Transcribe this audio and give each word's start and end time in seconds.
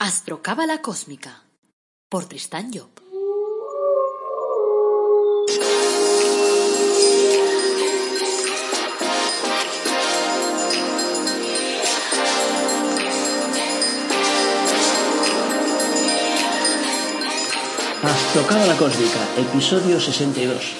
Astrocábala 0.00 0.80
Cósmica 0.80 1.42
por 2.08 2.26
Tristán 2.26 2.70
Job. 2.72 2.88
Astrocábala 18.04 18.76
Cósmica, 18.76 19.18
episodio 19.36 19.98
62. 19.98 20.76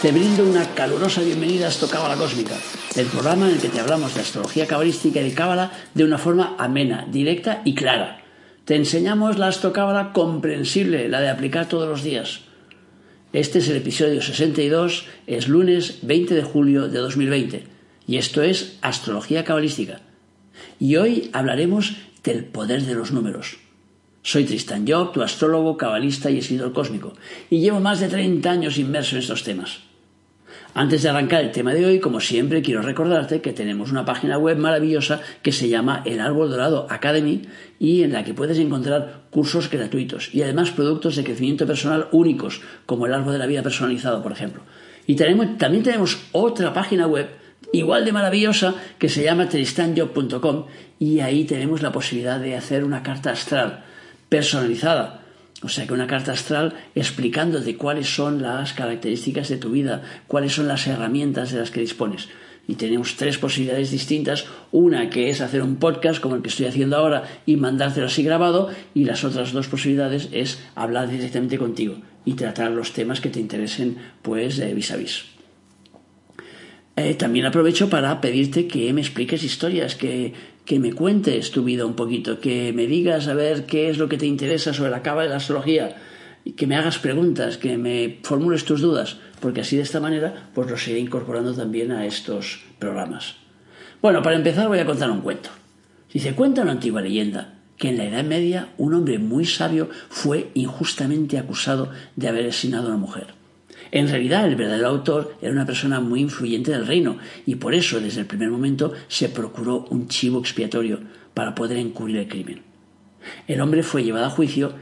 Te 0.00 0.12
brindo 0.12 0.44
una 0.44 0.64
calurosa 0.74 1.20
bienvenida 1.20 1.66
a 1.66 1.68
Astrocábala 1.68 2.16
Cósmica, 2.16 2.54
el 2.96 3.04
programa 3.08 3.48
en 3.48 3.56
el 3.56 3.60
que 3.60 3.68
te 3.68 3.80
hablamos 3.80 4.14
de 4.14 4.22
astrología 4.22 4.66
cabalística 4.66 5.20
y 5.20 5.24
de 5.24 5.34
cábala 5.34 5.70
de 5.92 6.04
una 6.04 6.16
forma 6.16 6.56
amena, 6.58 7.04
directa 7.06 7.60
y 7.66 7.74
clara 7.74 8.21
te 8.64 8.76
enseñamos 8.76 9.38
la 9.38 9.48
astrocábala 9.48 10.12
comprensible, 10.12 11.08
la 11.08 11.20
de 11.20 11.30
aplicar 11.30 11.68
todos 11.68 11.88
los 11.88 12.02
días. 12.02 12.40
Este 13.32 13.58
es 13.58 13.68
el 13.68 13.76
episodio 13.76 14.22
62, 14.22 15.06
es 15.26 15.48
lunes 15.48 15.98
20 16.02 16.34
de 16.34 16.42
julio 16.42 16.88
de 16.88 16.98
2020 16.98 17.64
y 18.06 18.16
esto 18.18 18.42
es 18.42 18.78
Astrología 18.82 19.44
Cabalística. 19.44 20.00
Y 20.78 20.96
hoy 20.96 21.30
hablaremos 21.32 21.96
del 22.22 22.44
poder 22.44 22.82
de 22.82 22.94
los 22.94 23.12
números. 23.12 23.58
Soy 24.22 24.44
Tristan 24.44 24.86
Job, 24.86 25.12
tu 25.12 25.22
astrólogo, 25.22 25.76
cabalista 25.76 26.30
y 26.30 26.38
escritor 26.38 26.72
cósmico, 26.72 27.14
y 27.50 27.60
llevo 27.60 27.80
más 27.80 27.98
de 27.98 28.08
30 28.08 28.48
años 28.50 28.78
inmerso 28.78 29.16
en 29.16 29.22
estos 29.22 29.42
temas. 29.42 29.80
Antes 30.74 31.02
de 31.02 31.10
arrancar 31.10 31.44
el 31.44 31.52
tema 31.52 31.74
de 31.74 31.84
hoy, 31.84 32.00
como 32.00 32.18
siempre, 32.18 32.62
quiero 32.62 32.80
recordarte 32.80 33.42
que 33.42 33.52
tenemos 33.52 33.92
una 33.92 34.06
página 34.06 34.38
web 34.38 34.56
maravillosa 34.56 35.20
que 35.42 35.52
se 35.52 35.68
llama 35.68 36.02
El 36.06 36.18
Árbol 36.18 36.48
Dorado 36.48 36.86
Academy 36.88 37.42
y 37.78 38.02
en 38.02 38.12
la 38.12 38.24
que 38.24 38.32
puedes 38.32 38.58
encontrar 38.58 39.24
cursos 39.30 39.68
gratuitos 39.70 40.34
y 40.34 40.40
además 40.42 40.70
productos 40.70 41.16
de 41.16 41.24
crecimiento 41.24 41.66
personal 41.66 42.08
únicos, 42.10 42.62
como 42.86 43.04
el 43.04 43.12
Árbol 43.12 43.34
de 43.34 43.38
la 43.38 43.46
Vida 43.46 43.62
personalizado, 43.62 44.22
por 44.22 44.32
ejemplo. 44.32 44.62
Y 45.06 45.14
también 45.14 45.82
tenemos 45.82 46.18
otra 46.32 46.72
página 46.72 47.06
web 47.06 47.28
igual 47.74 48.06
de 48.06 48.12
maravillosa 48.12 48.74
que 48.98 49.10
se 49.10 49.24
llama 49.24 49.50
tristanjob.com 49.50 50.66
y 50.98 51.20
ahí 51.20 51.44
tenemos 51.44 51.82
la 51.82 51.92
posibilidad 51.92 52.40
de 52.40 52.56
hacer 52.56 52.82
una 52.82 53.02
carta 53.02 53.30
astral 53.30 53.84
personalizada 54.30 55.21
o 55.62 55.68
sea 55.68 55.86
que 55.86 55.94
una 55.94 56.06
carta 56.06 56.32
astral 56.32 56.74
explicándote 56.94 57.76
cuáles 57.76 58.14
son 58.14 58.42
las 58.42 58.72
características 58.72 59.48
de 59.48 59.58
tu 59.58 59.70
vida, 59.70 60.02
cuáles 60.26 60.52
son 60.52 60.68
las 60.68 60.86
herramientas 60.86 61.52
de 61.52 61.60
las 61.60 61.70
que 61.70 61.80
dispones. 61.80 62.28
Y 62.68 62.74
tenemos 62.74 63.16
tres 63.16 63.38
posibilidades 63.38 63.90
distintas. 63.90 64.46
Una 64.70 65.10
que 65.10 65.30
es 65.30 65.40
hacer 65.40 65.62
un 65.62 65.76
podcast 65.76 66.20
como 66.20 66.36
el 66.36 66.42
que 66.42 66.48
estoy 66.48 66.66
haciendo 66.66 66.96
ahora 66.96 67.24
y 67.44 67.56
mandártelo 67.56 68.06
así 68.06 68.22
grabado. 68.22 68.70
Y 68.94 69.04
las 69.04 69.24
otras 69.24 69.52
dos 69.52 69.66
posibilidades 69.66 70.28
es 70.32 70.62
hablar 70.76 71.10
directamente 71.10 71.58
contigo 71.58 71.96
y 72.24 72.34
tratar 72.34 72.70
los 72.70 72.92
temas 72.92 73.20
que 73.20 73.30
te 73.30 73.40
interesen 73.40 73.98
pues 74.22 74.56
de 74.56 74.72
vis 74.74 74.92
a 74.92 74.96
vis. 74.96 75.24
Eh, 76.94 77.14
también 77.14 77.46
aprovecho 77.46 77.88
para 77.88 78.20
pedirte 78.20 78.66
que 78.66 78.92
me 78.92 79.00
expliques 79.00 79.42
historias, 79.42 79.94
que, 79.94 80.34
que 80.64 80.78
me 80.78 80.92
cuentes 80.92 81.50
tu 81.50 81.64
vida 81.64 81.86
un 81.86 81.94
poquito, 81.94 82.40
que 82.40 82.72
me 82.72 82.86
digas 82.86 83.28
a 83.28 83.34
ver 83.34 83.66
qué 83.66 83.90
es 83.90 83.98
lo 83.98 84.08
que 84.08 84.18
te 84.18 84.26
interesa 84.26 84.72
sobre 84.72 84.90
la 84.90 85.02
cava 85.02 85.22
de 85.22 85.28
la 85.28 85.36
astrología, 85.36 85.96
que 86.56 86.66
me 86.66 86.76
hagas 86.76 86.98
preguntas, 86.98 87.56
que 87.56 87.76
me 87.76 88.18
formules 88.22 88.64
tus 88.64 88.80
dudas, 88.80 89.18
porque 89.40 89.60
así 89.60 89.76
de 89.76 89.82
esta 89.82 90.00
manera 90.00 90.50
pues 90.54 90.70
los 90.70 90.86
iré 90.88 90.98
incorporando 90.98 91.54
también 91.54 91.92
a 91.92 92.06
estos 92.06 92.64
programas. 92.78 93.36
Bueno, 94.00 94.22
para 94.22 94.36
empezar 94.36 94.68
voy 94.68 94.78
a 94.78 94.86
contar 94.86 95.10
un 95.10 95.20
cuento. 95.20 95.50
Dice, 96.12 96.34
cuenta 96.34 96.62
una 96.62 96.72
antigua 96.72 97.00
leyenda 97.00 97.54
que 97.76 97.88
en 97.88 97.98
la 97.98 98.04
Edad 98.04 98.24
Media 98.24 98.68
un 98.78 98.94
hombre 98.94 99.18
muy 99.18 99.44
sabio 99.44 99.88
fue 100.08 100.50
injustamente 100.54 101.38
acusado 101.38 101.90
de 102.16 102.28
haber 102.28 102.48
asesinado 102.48 102.86
a 102.86 102.90
una 102.90 102.98
mujer. 102.98 103.41
En 103.92 104.08
realidad, 104.08 104.46
el 104.46 104.56
verdadero 104.56 104.88
autor 104.88 105.36
era 105.42 105.52
una 105.52 105.66
persona 105.66 106.00
muy 106.00 106.20
influyente 106.20 106.70
del 106.70 106.86
reino 106.86 107.18
y 107.44 107.56
por 107.56 107.74
eso, 107.74 108.00
desde 108.00 108.20
el 108.20 108.26
primer 108.26 108.48
momento, 108.48 108.94
se 109.06 109.28
procuró 109.28 109.84
un 109.90 110.08
chivo 110.08 110.40
expiatorio 110.40 111.00
para 111.34 111.54
poder 111.54 111.76
encubrir 111.76 112.16
el 112.16 112.28
crimen. 112.28 112.62
El 113.46 113.60
hombre 113.60 113.82
fue 113.82 114.02
llevado 114.02 114.24
a 114.24 114.30
juicio 114.30 114.72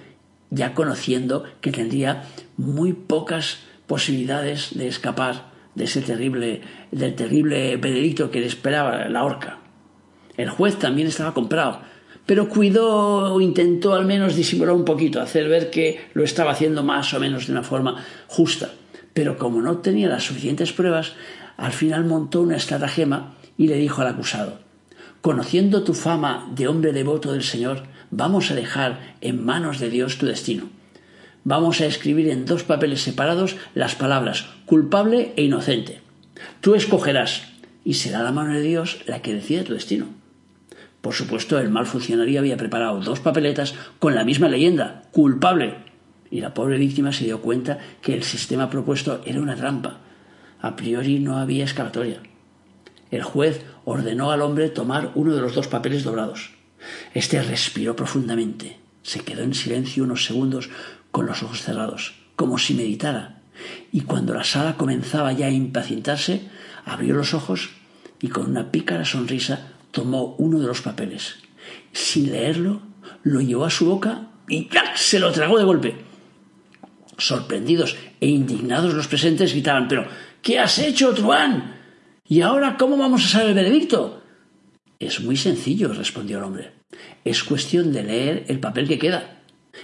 ya 0.50 0.74
conociendo 0.74 1.44
que 1.60 1.72
tendría 1.72 2.22
muy 2.56 2.92
pocas 2.92 3.58
posibilidades 3.88 4.78
de 4.78 4.86
escapar 4.86 5.50
de 5.74 5.84
ese 5.84 6.02
terrible, 6.02 6.60
del 6.92 7.16
terrible 7.16 7.76
veredicto 7.78 8.30
que 8.30 8.40
le 8.40 8.46
esperaba 8.46 9.08
la 9.08 9.24
horca. 9.24 9.58
El 10.36 10.50
juez 10.50 10.78
también 10.78 11.08
estaba 11.08 11.34
comprado, 11.34 11.80
pero 12.26 12.48
cuidó 12.48 13.34
o 13.34 13.40
intentó 13.40 13.94
al 13.94 14.06
menos 14.06 14.36
disimular 14.36 14.74
un 14.74 14.84
poquito, 14.84 15.20
hacer 15.20 15.48
ver 15.48 15.68
que 15.70 16.00
lo 16.14 16.22
estaba 16.22 16.52
haciendo 16.52 16.84
más 16.84 17.12
o 17.12 17.18
menos 17.18 17.48
de 17.48 17.52
una 17.52 17.64
forma 17.64 18.04
justa 18.28 18.70
pero 19.14 19.38
como 19.38 19.60
no 19.62 19.78
tenía 19.78 20.08
las 20.08 20.24
suficientes 20.24 20.72
pruebas, 20.72 21.14
al 21.56 21.72
final 21.72 22.04
montó 22.04 22.40
una 22.42 22.56
estratagema 22.56 23.34
y 23.56 23.68
le 23.68 23.76
dijo 23.76 24.00
al 24.00 24.08
acusado 24.08 24.58
Conociendo 25.20 25.84
tu 25.84 25.92
fama 25.92 26.50
de 26.54 26.66
hombre 26.66 26.92
devoto 26.92 27.32
del 27.32 27.42
Señor, 27.42 27.82
vamos 28.10 28.50
a 28.50 28.54
dejar 28.54 29.16
en 29.20 29.44
manos 29.44 29.78
de 29.78 29.90
Dios 29.90 30.16
tu 30.16 30.24
destino. 30.24 30.70
Vamos 31.44 31.80
a 31.80 31.86
escribir 31.86 32.28
en 32.30 32.46
dos 32.46 32.64
papeles 32.64 33.02
separados 33.02 33.56
las 33.74 33.94
palabras 33.94 34.46
culpable 34.64 35.34
e 35.36 35.42
inocente. 35.42 36.00
Tú 36.62 36.74
escogerás 36.74 37.42
y 37.84 37.94
será 37.94 38.22
la 38.22 38.32
mano 38.32 38.54
de 38.54 38.62
Dios 38.62 39.00
la 39.06 39.20
que 39.20 39.34
decida 39.34 39.64
tu 39.64 39.74
destino. 39.74 40.06
Por 41.00 41.14
supuesto, 41.14 41.58
el 41.58 41.70
mal 41.70 41.86
funcionario 41.86 42.40
había 42.40 42.56
preparado 42.56 43.00
dos 43.00 43.20
papeletas 43.20 43.74
con 43.98 44.14
la 44.14 44.24
misma 44.24 44.48
leyenda, 44.48 45.02
culpable, 45.12 45.76
y 46.30 46.40
la 46.40 46.54
pobre 46.54 46.78
víctima 46.78 47.12
se 47.12 47.24
dio 47.24 47.40
cuenta 47.40 47.78
que 48.00 48.14
el 48.14 48.22
sistema 48.22 48.70
propuesto 48.70 49.20
era 49.24 49.40
una 49.40 49.56
trampa. 49.56 50.00
A 50.60 50.76
priori 50.76 51.18
no 51.18 51.38
había 51.38 51.64
escapatoria. 51.64 52.22
El 53.10 53.22
juez 53.22 53.64
ordenó 53.84 54.30
al 54.30 54.42
hombre 54.42 54.68
tomar 54.68 55.10
uno 55.14 55.34
de 55.34 55.40
los 55.40 55.54
dos 55.54 55.66
papeles 55.66 56.04
doblados. 56.04 56.52
Este 57.14 57.42
respiró 57.42 57.96
profundamente. 57.96 58.78
Se 59.02 59.20
quedó 59.20 59.42
en 59.42 59.54
silencio 59.54 60.04
unos 60.04 60.24
segundos 60.24 60.70
con 61.10 61.26
los 61.26 61.42
ojos 61.42 61.62
cerrados, 61.62 62.14
como 62.36 62.58
si 62.58 62.74
meditara. 62.74 63.42
Y 63.90 64.02
cuando 64.02 64.34
la 64.34 64.44
sala 64.44 64.76
comenzaba 64.76 65.32
ya 65.32 65.46
a 65.46 65.50
impacientarse, 65.50 66.42
abrió 66.84 67.14
los 67.14 67.34
ojos 67.34 67.70
y 68.20 68.28
con 68.28 68.48
una 68.48 68.70
pícara 68.70 69.04
sonrisa 69.04 69.72
tomó 69.90 70.36
uno 70.38 70.60
de 70.60 70.66
los 70.66 70.82
papeles. 70.82 71.36
Sin 71.92 72.30
leerlo, 72.30 72.82
lo 73.22 73.40
llevó 73.40 73.64
a 73.64 73.70
su 73.70 73.86
boca 73.86 74.28
y 74.48 74.66
¡clac! 74.66 74.96
se 74.96 75.18
lo 75.18 75.32
tragó 75.32 75.58
de 75.58 75.64
golpe. 75.64 76.09
Sorprendidos 77.20 77.96
e 78.20 78.28
indignados 78.28 78.94
los 78.94 79.06
presentes 79.06 79.52
gritaban 79.52 79.88
Pero, 79.88 80.08
¿qué 80.40 80.58
has 80.58 80.78
hecho, 80.78 81.12
Truán? 81.12 81.76
¿Y 82.26 82.40
ahora 82.40 82.76
cómo 82.78 82.96
vamos 82.96 83.24
a 83.24 83.28
saber 83.28 83.48
el 83.48 83.54
veredicto? 83.54 84.22
Es 84.98 85.20
muy 85.20 85.36
sencillo, 85.36 85.92
respondió 85.92 86.38
el 86.38 86.44
hombre. 86.44 86.72
Es 87.24 87.44
cuestión 87.44 87.92
de 87.92 88.02
leer 88.02 88.44
el 88.48 88.58
papel 88.58 88.88
que 88.88 88.98
queda, 88.98 89.42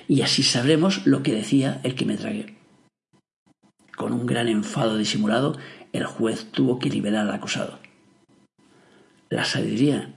y 0.08 0.22
así 0.22 0.42
sabremos 0.42 1.06
lo 1.06 1.22
que 1.22 1.34
decía 1.34 1.80
el 1.84 1.94
que 1.94 2.06
me 2.06 2.16
tragué. 2.16 2.56
Con 3.96 4.12
un 4.12 4.26
gran 4.26 4.48
enfado 4.48 4.96
disimulado, 4.96 5.58
el 5.92 6.04
juez 6.06 6.50
tuvo 6.52 6.78
que 6.78 6.90
liberar 6.90 7.28
al 7.28 7.34
acusado. 7.34 7.78
La 9.28 9.44
sabiduría 9.44 10.14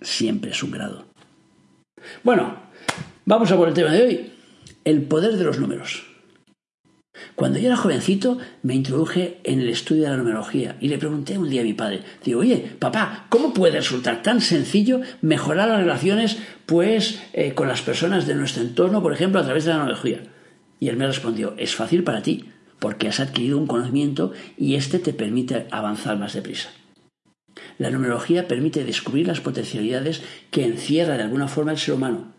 siempre 0.00 0.52
es 0.52 0.62
un 0.62 0.70
grado. 0.70 1.06
Bueno, 2.22 2.56
vamos 3.24 3.50
a 3.50 3.56
por 3.56 3.68
el 3.68 3.74
tema 3.74 3.90
de 3.90 4.02
hoy, 4.02 4.32
el 4.84 5.02
poder 5.02 5.36
de 5.36 5.44
los 5.44 5.58
números. 5.58 6.09
Cuando 7.34 7.58
yo 7.58 7.66
era 7.66 7.76
jovencito 7.76 8.38
me 8.62 8.74
introduje 8.74 9.40
en 9.44 9.60
el 9.60 9.68
estudio 9.68 10.04
de 10.04 10.10
la 10.10 10.16
numerología 10.16 10.76
y 10.80 10.88
le 10.88 10.98
pregunté 10.98 11.38
un 11.38 11.48
día 11.48 11.62
a 11.62 11.64
mi 11.64 11.74
padre, 11.74 12.02
digo, 12.24 12.40
oye, 12.40 12.72
papá, 12.78 13.26
¿cómo 13.28 13.54
puede 13.54 13.78
resultar 13.78 14.22
tan 14.22 14.40
sencillo 14.40 15.00
mejorar 15.22 15.68
las 15.68 15.80
relaciones 15.80 16.38
pues 16.66 17.22
eh, 17.32 17.54
con 17.54 17.68
las 17.68 17.82
personas 17.82 18.26
de 18.26 18.34
nuestro 18.34 18.62
entorno, 18.62 19.02
por 19.02 19.12
ejemplo, 19.12 19.40
a 19.40 19.44
través 19.44 19.64
de 19.64 19.70
la 19.70 19.78
numerología? 19.78 20.22
Y 20.78 20.88
él 20.88 20.96
me 20.96 21.06
respondió, 21.06 21.54
es 21.58 21.74
fácil 21.74 22.04
para 22.04 22.22
ti, 22.22 22.46
porque 22.78 23.08
has 23.08 23.20
adquirido 23.20 23.58
un 23.58 23.66
conocimiento 23.66 24.32
y 24.56 24.74
este 24.74 24.98
te 24.98 25.12
permite 25.12 25.66
avanzar 25.70 26.18
más 26.18 26.32
deprisa. 26.32 26.70
La 27.78 27.90
numerología 27.90 28.48
permite 28.48 28.84
descubrir 28.84 29.26
las 29.26 29.40
potencialidades 29.40 30.22
que 30.50 30.64
encierra 30.64 31.16
de 31.16 31.24
alguna 31.24 31.48
forma 31.48 31.72
el 31.72 31.78
ser 31.78 31.94
humano 31.94 32.32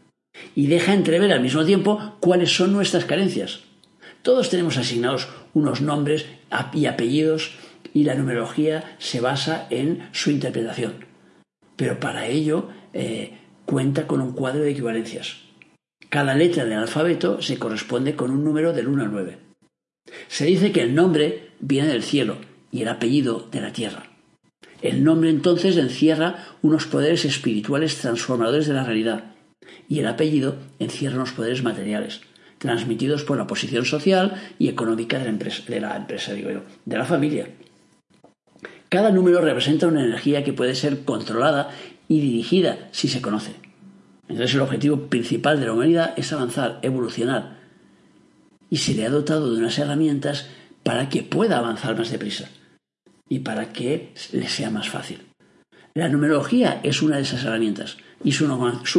y 0.55 0.67
deja 0.67 0.93
entrever 0.93 1.31
al 1.31 1.41
mismo 1.41 1.65
tiempo 1.65 2.17
cuáles 2.19 2.55
son 2.55 2.73
nuestras 2.73 3.05
carencias. 3.05 3.61
Todos 4.21 4.49
tenemos 4.49 4.77
asignados 4.77 5.27
unos 5.53 5.81
nombres 5.81 6.25
y 6.73 6.85
apellidos 6.85 7.51
y 7.93 8.03
la 8.03 8.15
numerología 8.15 8.95
se 8.99 9.19
basa 9.19 9.67
en 9.69 10.07
su 10.11 10.31
interpretación. 10.31 11.05
Pero 11.75 11.99
para 11.99 12.27
ello 12.27 12.69
eh, 12.93 13.37
cuenta 13.65 14.07
con 14.07 14.21
un 14.21 14.33
cuadro 14.33 14.61
de 14.61 14.71
equivalencias. 14.71 15.37
Cada 16.09 16.35
letra 16.35 16.65
del 16.65 16.77
alfabeto 16.77 17.41
se 17.41 17.57
corresponde 17.57 18.15
con 18.15 18.31
un 18.31 18.43
número 18.43 18.73
del 18.73 18.87
1 18.87 19.03
al 19.03 19.11
9. 19.11 19.37
Se 20.27 20.45
dice 20.45 20.71
que 20.71 20.81
el 20.81 20.93
nombre 20.93 21.51
viene 21.59 21.87
del 21.87 22.03
cielo 22.03 22.37
y 22.71 22.81
el 22.81 22.89
apellido 22.89 23.47
de 23.51 23.61
la 23.61 23.71
tierra. 23.71 24.11
El 24.81 25.03
nombre 25.03 25.29
entonces 25.29 25.77
encierra 25.77 26.47
unos 26.61 26.85
poderes 26.85 27.23
espirituales 27.25 27.97
transformadores 27.97 28.67
de 28.67 28.73
la 28.73 28.83
realidad 28.83 29.35
Y 29.87 29.99
el 29.99 30.07
apellido 30.07 30.55
encierra 30.79 31.17
unos 31.17 31.33
poderes 31.33 31.63
materiales, 31.63 32.21
transmitidos 32.61 33.23
por 33.23 33.37
la 33.37 33.47
posición 33.47 33.85
social 33.85 34.39
y 34.59 34.69
económica 34.69 35.17
de 35.17 35.23
la 35.23 35.31
empresa, 35.31 35.63
de 35.67 35.81
la, 35.81 35.97
empresa, 35.97 36.33
digo 36.33 36.51
yo, 36.51 36.61
de 36.85 36.97
la 36.97 37.05
familia. 37.05 37.49
Cada 38.87 39.09
número 39.09 39.41
representa 39.41 39.87
una 39.87 40.03
energía 40.03 40.43
que 40.43 40.53
puede 40.53 40.75
ser 40.75 41.03
controlada 41.03 41.71
y 42.07 42.21
dirigida 42.21 42.87
si 42.91 43.07
se 43.07 43.19
conoce. 43.19 43.53
Entonces 44.29 44.53
el 44.53 44.61
objetivo 44.61 45.07
principal 45.07 45.59
de 45.59 45.65
la 45.65 45.73
humanidad 45.73 46.13
es 46.17 46.31
avanzar, 46.33 46.77
evolucionar. 46.83 47.57
Y 48.69 48.77
se 48.77 48.93
le 48.93 49.07
ha 49.07 49.09
dotado 49.09 49.51
de 49.51 49.57
unas 49.57 49.79
herramientas 49.79 50.47
para 50.83 51.09
que 51.09 51.23
pueda 51.23 51.57
avanzar 51.57 51.97
más 51.97 52.11
deprisa 52.11 52.47
y 53.27 53.39
para 53.39 53.73
que 53.73 54.13
le 54.33 54.47
sea 54.47 54.69
más 54.69 54.87
fácil. 54.87 55.21
La 55.95 56.09
numerología 56.09 56.79
es 56.83 57.01
una 57.01 57.15
de 57.15 57.23
esas 57.23 57.43
herramientas 57.43 57.97
y 58.23 58.33
su, 58.33 58.47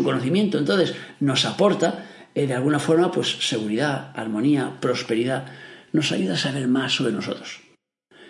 conocimiento 0.03 0.59
entonces 0.59 0.95
nos 1.21 1.45
aporta 1.45 2.07
eh, 2.35 2.47
de 2.47 2.55
alguna 2.55 2.79
forma 2.79 3.11
pues 3.11 3.47
seguridad, 3.47 4.13
armonía, 4.15 4.79
prosperidad, 4.81 5.47
nos 5.93 6.13
ayuda 6.13 6.35
a 6.35 6.39
saber 6.39 6.69
más 6.69 6.93
sobre 6.95 7.13
nosotros. 7.13 7.61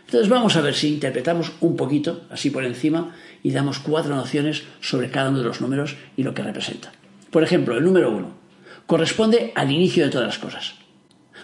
Entonces 0.04 0.28
vamos 0.28 0.56
a 0.56 0.60
ver 0.60 0.74
si 0.74 0.94
interpretamos 0.94 1.52
un 1.60 1.76
poquito, 1.76 2.26
así 2.30 2.50
por 2.50 2.64
encima, 2.64 3.14
y 3.42 3.52
damos 3.52 3.78
cuatro 3.78 4.14
nociones 4.14 4.64
sobre 4.80 5.10
cada 5.10 5.30
uno 5.30 5.38
de 5.38 5.44
los 5.44 5.60
números 5.60 5.96
y 6.16 6.22
lo 6.22 6.34
que 6.34 6.42
representa. 6.42 6.92
Por 7.30 7.42
ejemplo, 7.42 7.78
el 7.78 7.84
número 7.84 8.10
uno 8.10 8.42
corresponde 8.86 9.52
al 9.54 9.70
inicio 9.70 10.04
de 10.04 10.10
todas 10.10 10.26
las 10.26 10.38
cosas. 10.38 10.74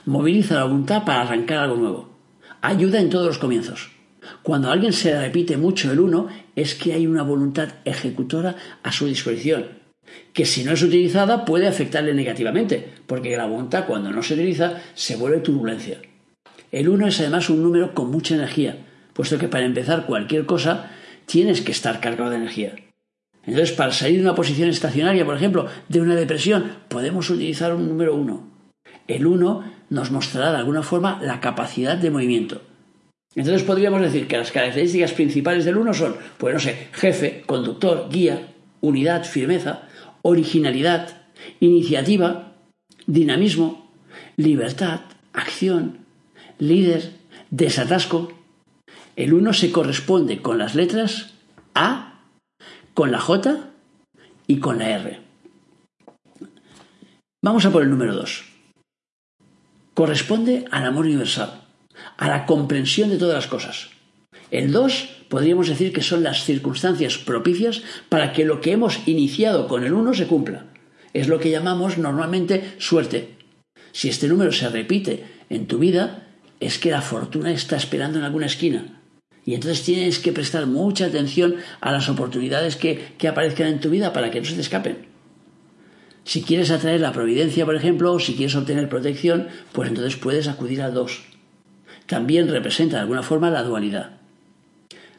Moviliza 0.04 0.56
la 0.56 0.64
voluntad 0.64 1.04
para 1.04 1.22
arrancar 1.22 1.58
algo 1.58 1.76
nuevo. 1.76 2.18
Ayuda 2.60 3.00
en 3.00 3.08
todos 3.08 3.26
los 3.26 3.38
comienzos. 3.38 3.90
Cuando 4.42 4.68
a 4.68 4.72
alguien 4.72 4.92
se 4.92 5.12
le 5.12 5.20
repite 5.20 5.56
mucho 5.56 5.90
el 5.90 6.00
uno, 6.00 6.28
es 6.54 6.74
que 6.74 6.92
hay 6.92 7.06
una 7.06 7.22
voluntad 7.22 7.68
ejecutora 7.84 8.56
a 8.82 8.92
su 8.92 9.06
disposición, 9.06 9.77
que 10.32 10.44
si 10.44 10.64
no 10.64 10.72
es 10.72 10.82
utilizada 10.82 11.44
puede 11.44 11.66
afectarle 11.66 12.14
negativamente, 12.14 12.86
porque 13.06 13.36
la 13.36 13.46
voluntad 13.46 13.86
cuando 13.86 14.10
no 14.10 14.22
se 14.22 14.34
utiliza 14.34 14.80
se 14.94 15.16
vuelve 15.16 15.40
turbulencia. 15.40 16.00
El 16.70 16.88
uno 16.88 17.06
es 17.06 17.18
además 17.20 17.50
un 17.50 17.62
número 17.62 17.94
con 17.94 18.10
mucha 18.10 18.34
energía, 18.34 18.86
puesto 19.14 19.38
que 19.38 19.48
para 19.48 19.64
empezar 19.64 20.06
cualquier 20.06 20.46
cosa 20.46 20.90
tienes 21.26 21.60
que 21.60 21.72
estar 21.72 22.00
cargado 22.00 22.30
de 22.30 22.36
energía. 22.36 22.74
Entonces, 23.46 23.72
para 23.72 23.92
salir 23.92 24.16
de 24.16 24.24
una 24.24 24.34
posición 24.34 24.68
estacionaria, 24.68 25.24
por 25.24 25.34
ejemplo, 25.34 25.66
de 25.88 26.00
una 26.02 26.14
depresión, 26.14 26.72
podemos 26.88 27.30
utilizar 27.30 27.74
un 27.74 27.88
número 27.88 28.14
uno. 28.14 28.46
El 29.06 29.26
uno 29.26 29.64
nos 29.88 30.10
mostrará 30.10 30.52
de 30.52 30.58
alguna 30.58 30.82
forma 30.82 31.18
la 31.22 31.40
capacidad 31.40 31.96
de 31.96 32.10
movimiento. 32.10 32.60
Entonces 33.34 33.62
podríamos 33.62 34.02
decir 34.02 34.26
que 34.26 34.36
las 34.36 34.52
características 34.52 35.12
principales 35.12 35.64
del 35.64 35.78
uno 35.78 35.94
son, 35.94 36.16
pues 36.36 36.54
no 36.54 36.60
sé, 36.60 36.88
jefe, 36.92 37.42
conductor, 37.46 38.08
guía, 38.10 38.48
unidad, 38.80 39.24
firmeza, 39.24 39.88
originalidad, 40.22 41.22
iniciativa, 41.60 42.52
dinamismo, 43.06 43.90
libertad, 44.36 45.00
acción, 45.32 46.06
líder, 46.58 47.12
desatasco. 47.50 48.32
El 49.16 49.34
1 49.34 49.52
se 49.52 49.72
corresponde 49.72 50.40
con 50.42 50.58
las 50.58 50.74
letras 50.74 51.34
A, 51.74 52.22
con 52.94 53.10
la 53.10 53.20
J 53.20 53.70
y 54.46 54.58
con 54.58 54.78
la 54.78 54.90
R. 54.90 55.20
Vamos 57.42 57.64
a 57.64 57.70
por 57.70 57.82
el 57.82 57.90
número 57.90 58.14
2. 58.14 58.44
Corresponde 59.94 60.64
al 60.70 60.86
amor 60.86 61.06
universal, 61.06 61.62
a 62.16 62.28
la 62.28 62.46
comprensión 62.46 63.10
de 63.10 63.18
todas 63.18 63.34
las 63.34 63.46
cosas. 63.46 63.90
El 64.50 64.72
2 64.72 65.17
podríamos 65.28 65.68
decir 65.68 65.92
que 65.92 66.02
son 66.02 66.22
las 66.22 66.44
circunstancias 66.44 67.18
propicias 67.18 67.82
para 68.08 68.32
que 68.32 68.44
lo 68.44 68.60
que 68.60 68.72
hemos 68.72 69.06
iniciado 69.06 69.68
con 69.68 69.84
el 69.84 69.92
1 69.92 70.14
se 70.14 70.26
cumpla. 70.26 70.66
Es 71.12 71.28
lo 71.28 71.38
que 71.38 71.50
llamamos 71.50 71.98
normalmente 71.98 72.74
suerte. 72.78 73.36
Si 73.92 74.08
este 74.08 74.28
número 74.28 74.52
se 74.52 74.68
repite 74.68 75.24
en 75.48 75.66
tu 75.66 75.78
vida, 75.78 76.28
es 76.60 76.78
que 76.78 76.90
la 76.90 77.02
fortuna 77.02 77.52
está 77.52 77.76
esperando 77.76 78.18
en 78.18 78.24
alguna 78.24 78.46
esquina. 78.46 79.02
Y 79.44 79.54
entonces 79.54 79.82
tienes 79.82 80.18
que 80.18 80.32
prestar 80.32 80.66
mucha 80.66 81.06
atención 81.06 81.56
a 81.80 81.92
las 81.92 82.08
oportunidades 82.08 82.76
que, 82.76 83.14
que 83.16 83.28
aparezcan 83.28 83.68
en 83.68 83.80
tu 83.80 83.88
vida 83.88 84.12
para 84.12 84.30
que 84.30 84.40
no 84.40 84.46
se 84.46 84.54
te 84.54 84.60
escapen. 84.60 85.06
Si 86.24 86.42
quieres 86.42 86.70
atraer 86.70 87.00
la 87.00 87.12
providencia, 87.12 87.64
por 87.64 87.74
ejemplo, 87.74 88.12
o 88.12 88.20
si 88.20 88.34
quieres 88.34 88.54
obtener 88.54 88.90
protección, 88.90 89.48
pues 89.72 89.88
entonces 89.88 90.16
puedes 90.16 90.48
acudir 90.48 90.82
al 90.82 90.92
2. 90.92 91.22
También 92.06 92.48
representa 92.48 92.96
de 92.96 93.02
alguna 93.02 93.22
forma 93.22 93.50
la 93.50 93.62
dualidad. 93.62 94.17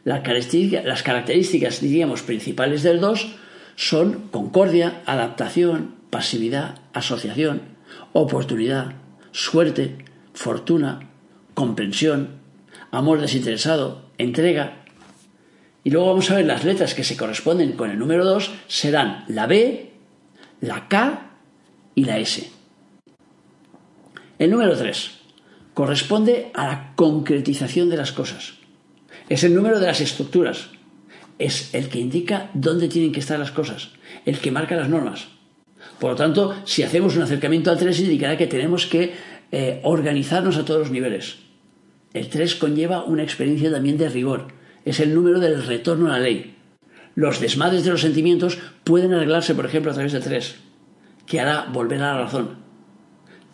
Las 0.09 1.03
características, 1.03 1.81
diríamos, 1.81 2.23
principales 2.23 2.81
del 2.81 2.99
2 2.99 3.27
son 3.75 4.27
concordia, 4.31 5.03
adaptación, 5.05 5.93
pasividad, 6.09 6.79
asociación, 6.93 7.61
oportunidad, 8.13 8.93
suerte, 9.31 9.99
fortuna, 10.33 11.11
comprensión, 11.53 12.39
amor 12.89 13.21
desinteresado, 13.21 14.09
entrega. 14.17 14.83
Y 15.83 15.91
luego 15.91 16.07
vamos 16.07 16.31
a 16.31 16.37
ver 16.37 16.45
las 16.47 16.63
letras 16.63 16.95
que 16.95 17.03
se 17.03 17.15
corresponden 17.15 17.73
con 17.73 17.91
el 17.91 17.99
número 17.99 18.25
2 18.25 18.51
serán 18.67 19.25
la 19.27 19.45
B, 19.45 19.91
la 20.59 20.87
K 20.87 21.33
y 21.93 22.05
la 22.05 22.17
S. 22.17 22.49
El 24.39 24.49
número 24.49 24.75
3 24.75 25.11
corresponde 25.75 26.49
a 26.55 26.65
la 26.65 26.93
concretización 26.95 27.91
de 27.91 27.97
las 27.97 28.11
cosas. 28.11 28.55
Es 29.29 29.43
el 29.43 29.53
número 29.53 29.79
de 29.79 29.85
las 29.85 30.01
estructuras. 30.01 30.69
Es 31.37 31.73
el 31.73 31.87
que 31.87 31.99
indica 31.99 32.49
dónde 32.53 32.89
tienen 32.89 33.11
que 33.11 33.19
estar 33.19 33.39
las 33.39 33.51
cosas, 33.51 33.91
el 34.25 34.39
que 34.39 34.51
marca 34.51 34.75
las 34.75 34.89
normas. 34.89 35.27
Por 35.99 36.11
lo 36.11 36.15
tanto, 36.17 36.55
si 36.65 36.83
hacemos 36.83 37.15
un 37.15 37.21
acercamiento 37.21 37.69
al 37.69 37.77
3, 37.77 37.99
indicará 38.01 38.37
que 38.37 38.47
tenemos 38.47 38.87
que 38.87 39.13
eh, 39.51 39.79
organizarnos 39.83 40.57
a 40.57 40.65
todos 40.65 40.79
los 40.81 40.91
niveles. 40.91 41.37
El 42.13 42.27
3 42.27 42.55
conlleva 42.55 43.03
una 43.03 43.23
experiencia 43.23 43.71
también 43.71 43.97
de 43.97 44.09
rigor. 44.09 44.47
Es 44.83 44.99
el 44.99 45.13
número 45.13 45.39
del 45.39 45.63
retorno 45.63 46.07
a 46.07 46.17
la 46.17 46.19
ley. 46.19 46.55
Los 47.15 47.39
desmadres 47.39 47.83
de 47.83 47.91
los 47.91 48.01
sentimientos 48.01 48.57
pueden 48.83 49.13
arreglarse, 49.13 49.53
por 49.53 49.65
ejemplo, 49.65 49.91
a 49.91 49.93
través 49.93 50.13
de 50.13 50.21
3, 50.21 50.55
que 51.27 51.39
hará 51.39 51.65
volver 51.71 52.01
a 52.01 52.13
la 52.13 52.21
razón. 52.23 52.57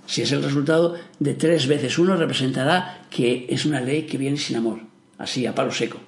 Si 0.06 0.22
es 0.22 0.32
el 0.32 0.44
resultado 0.44 0.96
de 1.20 1.34
3 1.34 1.68
veces 1.68 1.98
1, 2.00 2.16
representará 2.16 3.02
que 3.10 3.48
es 3.50 3.66
una 3.66 3.82
ley 3.82 4.04
que 4.04 4.18
viene 4.18 4.38
sin 4.38 4.56
amor, 4.56 4.82
así 5.18 5.46
a 5.46 5.56
palo 5.56 5.72
seco. 5.72 6.00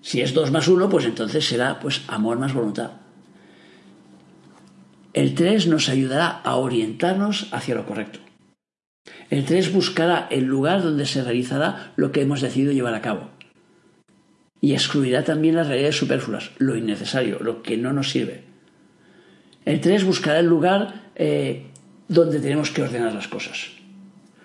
Si 0.00 0.20
es 0.20 0.34
2 0.34 0.50
más 0.52 0.68
1, 0.68 0.88
pues 0.88 1.04
entonces 1.04 1.44
será 1.46 1.80
pues 1.80 2.02
amor 2.08 2.38
más 2.38 2.54
voluntad. 2.54 2.92
El 5.12 5.34
3 5.34 5.66
nos 5.68 5.88
ayudará 5.88 6.28
a 6.28 6.56
orientarnos 6.56 7.48
hacia 7.52 7.74
lo 7.74 7.86
correcto. 7.86 8.20
El 9.30 9.44
3 9.44 9.72
buscará 9.72 10.28
el 10.30 10.44
lugar 10.44 10.82
donde 10.82 11.06
se 11.06 11.22
realizará 11.22 11.92
lo 11.96 12.12
que 12.12 12.22
hemos 12.22 12.40
decidido 12.40 12.72
llevar 12.72 12.94
a 12.94 13.00
cabo. 13.00 13.30
Y 14.60 14.74
excluirá 14.74 15.24
también 15.24 15.56
las 15.56 15.68
realidades 15.68 15.96
superfluas, 15.96 16.50
lo 16.58 16.76
innecesario, 16.76 17.38
lo 17.40 17.62
que 17.62 17.76
no 17.76 17.92
nos 17.92 18.10
sirve. 18.10 18.44
El 19.64 19.80
3 19.80 20.04
buscará 20.04 20.38
el 20.38 20.46
lugar 20.46 21.10
eh, 21.16 21.66
donde 22.08 22.38
tenemos 22.38 22.70
que 22.70 22.82
ordenar 22.82 23.12
las 23.12 23.28
cosas. 23.28 23.70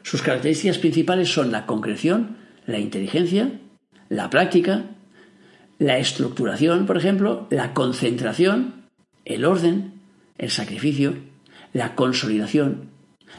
Sus 0.04 0.22
características 0.22 0.80
principales 0.80 1.32
son 1.32 1.51
la 1.51 1.66
concreción, 1.66 2.38
la 2.65 2.80
inteligencia, 2.80 3.60
la 4.10 4.30
práctica, 4.30 4.86
la 5.80 5.98
estructuración, 5.98 6.86
por 6.86 6.98
ejemplo, 6.98 7.48
la 7.50 7.74
concentración, 7.74 8.86
el 9.25 9.46
orden, 9.46 9.94
el 10.38 10.51
sacrificio, 10.51 11.15
la 11.74 11.96
consolidación, 11.96 12.89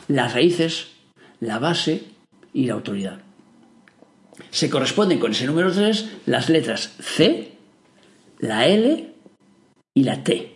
las 0.09 0.35
raíces, 0.35 0.89
la 1.41 1.59
base 1.59 2.05
y 2.53 2.67
la 2.67 2.75
autoridad. 2.75 3.21
Se 4.51 4.71
corresponden 4.71 5.19
con 5.19 5.33
ese 5.33 5.47
número 5.47 5.73
3 5.73 6.23
las 6.27 6.49
letras 6.49 6.97
C, 7.01 7.53
la 8.39 8.67
L 8.67 9.15
y 9.95 10.05
la 10.05 10.25
T. 10.25 10.55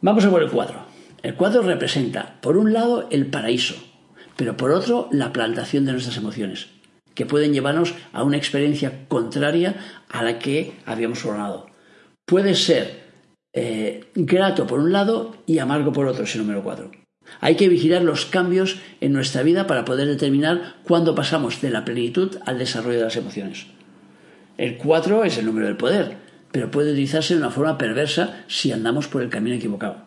Vamos 0.00 0.24
a 0.24 0.30
por 0.30 0.42
el 0.42 0.50
4. 0.50 0.86
El 1.22 1.34
4 1.34 1.62
representa, 1.62 2.40
por 2.40 2.56
un 2.56 2.72
lado, 2.72 3.08
el 3.10 3.26
paraíso, 3.26 3.74
pero 4.36 4.56
por 4.56 4.72
otro, 4.72 5.08
la 5.12 5.32
plantación 5.32 5.84
de 5.84 5.92
nuestras 5.92 6.16
emociones, 6.16 6.68
que 7.14 7.26
pueden 7.26 7.52
llevarnos 7.52 7.94
a 8.12 8.22
una 8.22 8.36
experiencia 8.36 9.06
contraria 9.08 9.76
a 10.08 10.22
la 10.22 10.38
que 10.38 10.72
habíamos 10.86 11.24
ordenado. 11.24 11.66
Puede 12.26 12.54
ser 12.54 13.02
eh, 13.52 14.04
grato 14.14 14.66
por 14.66 14.80
un 14.80 14.92
lado 14.92 15.36
y 15.46 15.58
amargo 15.58 15.92
por 15.92 16.06
otro 16.06 16.24
ese 16.24 16.38
número 16.38 16.62
4. 16.62 16.90
Hay 17.40 17.56
que 17.56 17.68
vigilar 17.68 18.02
los 18.02 18.26
cambios 18.26 18.78
en 19.00 19.12
nuestra 19.12 19.42
vida 19.42 19.66
para 19.66 19.84
poder 19.84 20.08
determinar 20.08 20.76
cuándo 20.84 21.14
pasamos 21.14 21.60
de 21.60 21.70
la 21.70 21.84
plenitud 21.84 22.38
al 22.46 22.58
desarrollo 22.58 22.98
de 22.98 23.04
las 23.04 23.16
emociones. 23.16 23.66
El 24.58 24.76
4 24.76 25.24
es 25.24 25.38
el 25.38 25.46
número 25.46 25.66
del 25.66 25.76
poder, 25.76 26.16
pero 26.50 26.70
puede 26.70 26.92
utilizarse 26.92 27.34
de 27.34 27.40
una 27.40 27.50
forma 27.50 27.78
perversa 27.78 28.44
si 28.48 28.72
andamos 28.72 29.08
por 29.08 29.22
el 29.22 29.30
camino 29.30 29.56
equivocado. 29.56 30.04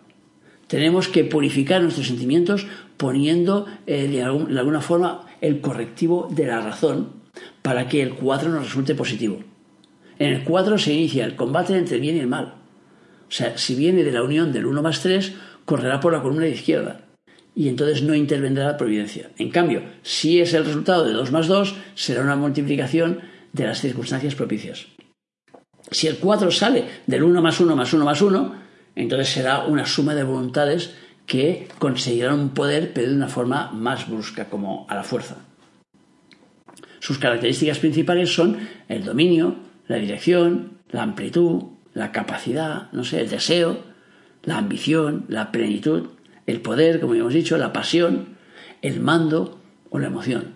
Tenemos 0.68 1.08
que 1.08 1.24
purificar 1.24 1.82
nuestros 1.82 2.08
sentimientos 2.08 2.66
poniendo 2.98 3.68
eh, 3.86 4.08
de, 4.08 4.24
alguna 4.24 4.82
forma 4.82 5.25
el 5.42 5.62
correctivo 5.62 6.28
de 6.32 6.46
la 6.46 6.62
razón 6.62 7.10
para 7.62 7.88
que 7.88 8.02
el 8.02 8.16
4 8.16 8.50
nos 8.50 8.66
resulte 8.66 8.96
positivo. 8.96 9.40
En 10.20 10.32
el 10.32 10.44
4 10.44 10.78
se 10.78 10.94
inicia 10.94 11.26
el 11.26 11.36
combate 11.36 11.78
entre 11.78 11.96
el 11.96 12.02
bien 12.02 12.18
y 12.18 12.20
el 12.20 12.28
mal. 12.28 12.56
O 13.28 13.32
sea, 13.32 13.58
si 13.58 13.76
viene 13.76 14.04
de 14.04 14.12
la 14.12 14.24
unión 14.24 14.54
del 14.54 14.66
1 14.66 14.82
más 14.82 15.02
3, 15.02 15.34
correrá 15.66 16.00
por 16.00 16.14
la 16.14 16.22
columna 16.22 16.46
de 16.46 16.52
izquierda 16.52 17.02
y 17.56 17.70
entonces 17.70 18.04
no 18.04 18.14
intervendrá 18.14 18.66
la 18.66 18.78
providencia. 18.78 19.30
En 19.38 19.50
cambio, 19.50 19.82
si 20.04 20.42
es 20.42 20.54
el 20.54 20.66
resultado 20.66 21.06
de 21.06 21.14
2 21.14 21.32
más 21.32 21.48
2, 21.48 21.76
será 21.96 22.22
una 22.22 22.36
multiplicación 22.36 23.22
de 23.54 23.66
las 23.66 23.80
circunstancias 23.80 24.36
propicias. 24.36 24.88
Si 25.90 26.08
el 26.08 26.18
4 26.18 26.52
sale 26.52 26.86
del 27.08 27.24
1 27.24 27.42
más 27.42 27.60
1 27.60 27.76
más 27.76 27.94
1 27.94 28.06
más 28.06 28.22
1, 28.22 28.56
entonces 28.96 29.30
será 29.30 29.66
una 29.66 29.86
suma 29.86 30.16
de 30.16 30.24
voluntades 30.24 30.96
que 31.26 31.68
conseguirán 31.80 32.40
un 32.40 32.50
poder, 32.50 32.94
pero 32.94 33.10
de 33.10 33.16
una 33.16 33.28
forma 33.28 33.72
más 33.72 34.10
brusca, 34.10 34.46
como 34.46 34.86
a 34.90 34.96
la 34.96 35.04
fuerza. 35.04 35.38
Sus 37.00 37.20
características 37.20 37.80
principales 37.80 38.34
son 38.34 38.58
el 38.88 39.04
dominio, 39.04 39.58
la 39.88 39.98
dirección, 39.98 40.80
la 40.90 41.04
amplitud, 41.04 41.64
la 41.94 42.12
capacidad, 42.12 42.92
no 42.92 43.04
sé, 43.04 43.22
el 43.22 43.30
deseo, 43.30 43.84
la 44.44 44.58
ambición, 44.58 45.26
la 45.28 45.52
plenitud, 45.52 46.10
el 46.46 46.62
poder, 46.62 47.00
como 47.00 47.16
hemos 47.16 47.34
dicho, 47.34 47.58
la 47.58 47.74
pasión, 47.74 48.38
el 48.82 49.00
mando 49.00 49.60
o 49.90 50.00
la 50.00 50.08
emoción. 50.08 50.56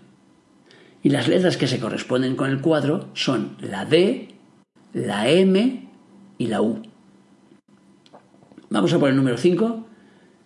Y 1.02 1.10
las 1.10 1.28
letras 1.28 1.58
que 1.58 1.68
se 1.68 1.80
corresponden 1.80 2.36
con 2.36 2.50
el 2.50 2.62
cuadro 2.62 3.10
son 3.14 3.56
la 3.60 3.86
D, 3.86 4.36
la 4.94 5.30
M 5.30 5.88
y 6.38 6.48
la 6.48 6.62
U. 6.62 6.82
Vamos 8.70 8.94
a 8.94 9.00
por 9.00 9.10
el 9.10 9.16
número 9.16 9.38
5. 9.38 9.89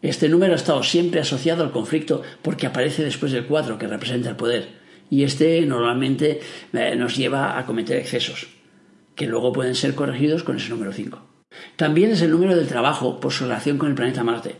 Este 0.04 0.28
número 0.28 0.52
ha 0.52 0.58
estado 0.58 0.84
siempre 0.84 1.22
asociado 1.22 1.64
al 1.64 1.72
conflicto 1.72 2.24
porque 2.42 2.68
aparece 2.68 3.06
después 3.06 3.32
del 3.32 3.46
4 3.46 3.78
que 3.78 3.88
representa 3.88 4.30
el 4.30 4.36
poder. 4.36 4.68
Y 5.10 5.24
este 5.24 5.62
normalmente 5.66 6.42
eh, 6.74 6.96
nos 6.98 7.16
lleva 7.16 7.58
a 7.58 7.66
cometer 7.66 7.98
excesos, 7.98 8.48
que 9.16 9.28
luego 9.28 9.54
pueden 9.54 9.76
ser 9.76 9.96
corregidos 9.96 10.44
con 10.44 10.58
ese 10.58 10.70
número 10.72 10.92
5. 10.92 11.22
También 11.78 12.12
es 12.12 12.22
el 12.22 12.32
número 12.32 12.54
del 12.54 12.68
trabajo 12.68 13.22
por 13.22 13.32
su 13.32 13.46
relación 13.46 13.78
con 13.78 13.88
el 13.88 13.96
planeta 13.96 14.26
Marte 14.26 14.58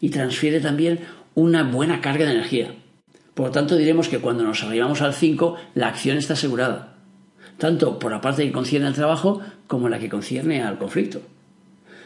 y 0.00 0.10
transfiere 0.10 0.58
también 0.58 0.98
una 1.36 1.62
buena 1.62 2.00
carga 2.00 2.24
de 2.26 2.32
energía. 2.32 2.74
Por 3.34 3.46
lo 3.46 3.52
tanto, 3.52 3.76
diremos 3.76 4.08
que 4.08 4.18
cuando 4.18 4.42
nos 4.42 4.64
arribamos 4.64 5.00
al 5.00 5.14
5, 5.14 5.56
la 5.76 5.86
acción 5.86 6.18
está 6.18 6.32
asegurada, 6.32 6.96
tanto 7.56 8.00
por 8.00 8.10
la 8.10 8.20
parte 8.20 8.44
que 8.44 8.52
concierne 8.52 8.88
al 8.88 8.94
trabajo 8.94 9.42
como 9.68 9.88
la 9.88 10.00
que 10.00 10.08
concierne 10.08 10.60
al 10.60 10.76
conflicto. 10.76 11.22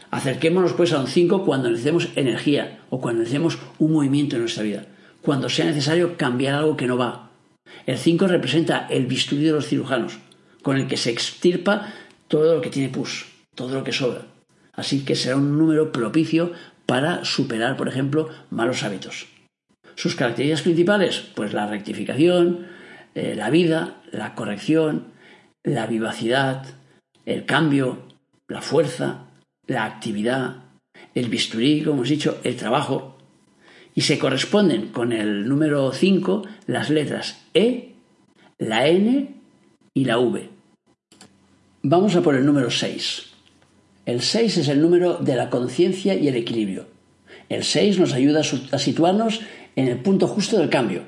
Acerquémonos 0.09 0.73
pues 0.73 0.93
a 0.93 0.99
un 0.99 1.07
5 1.07 1.43
cuando 1.43 1.69
necesitemos 1.69 2.09
energía 2.15 2.79
o 2.89 3.01
cuando 3.01 3.19
necesitemos 3.19 3.57
un 3.79 3.91
movimiento 3.93 4.35
en 4.35 4.43
nuestra 4.43 4.63
vida, 4.63 4.85
cuando 5.21 5.49
sea 5.49 5.65
necesario 5.65 6.15
cambiar 6.17 6.55
algo 6.55 6.77
que 6.77 6.87
no 6.87 6.97
va. 6.97 7.31
El 7.85 7.97
5 7.97 8.27
representa 8.27 8.87
el 8.89 9.05
bisturí 9.05 9.43
de 9.43 9.51
los 9.51 9.67
cirujanos, 9.67 10.19
con 10.61 10.77
el 10.77 10.87
que 10.87 10.97
se 10.97 11.11
extirpa 11.11 11.93
todo 12.27 12.55
lo 12.55 12.61
que 12.61 12.69
tiene 12.69 12.89
pus, 12.89 13.25
todo 13.55 13.73
lo 13.73 13.83
que 13.83 13.91
sobra. 13.91 14.21
Así 14.73 15.03
que 15.03 15.15
será 15.15 15.35
un 15.35 15.57
número 15.57 15.91
propicio 15.91 16.53
para 16.85 17.25
superar, 17.25 17.75
por 17.75 17.89
ejemplo, 17.89 18.29
malos 18.49 18.83
hábitos. 18.83 19.27
Sus 19.95 20.15
características 20.15 20.61
principales, 20.61 21.23
pues 21.35 21.53
la 21.53 21.67
rectificación, 21.67 22.67
eh, 23.15 23.33
la 23.35 23.49
vida, 23.49 24.01
la 24.11 24.35
corrección, 24.35 25.07
la 25.63 25.87
vivacidad, 25.87 26.65
el 27.25 27.45
cambio, 27.45 28.03
la 28.47 28.61
fuerza, 28.61 29.26
la 29.67 29.85
actividad, 29.85 30.63
el 31.13 31.29
bisturí, 31.29 31.81
como 31.81 31.97
hemos 31.97 32.09
dicho, 32.09 32.39
el 32.43 32.55
trabajo. 32.55 33.17
Y 33.93 34.01
se 34.01 34.19
corresponden 34.19 34.87
con 34.87 35.11
el 35.11 35.47
número 35.47 35.91
5 35.91 36.43
las 36.67 36.89
letras 36.89 37.43
E, 37.53 37.93
la 38.57 38.87
N 38.87 39.35
y 39.93 40.05
la 40.05 40.19
V. 40.19 40.49
Vamos 41.83 42.15
a 42.15 42.21
por 42.21 42.35
el 42.35 42.45
número 42.45 42.69
6. 42.69 43.23
El 44.05 44.21
6 44.21 44.57
es 44.57 44.67
el 44.69 44.81
número 44.81 45.17
de 45.17 45.35
la 45.35 45.49
conciencia 45.49 46.15
y 46.15 46.27
el 46.27 46.35
equilibrio. 46.35 46.87
El 47.49 47.63
6 47.63 47.99
nos 47.99 48.13
ayuda 48.13 48.41
a 48.71 48.79
situarnos 48.79 49.41
en 49.75 49.87
el 49.87 49.97
punto 49.97 50.27
justo 50.27 50.57
del 50.57 50.69
cambio. 50.69 51.03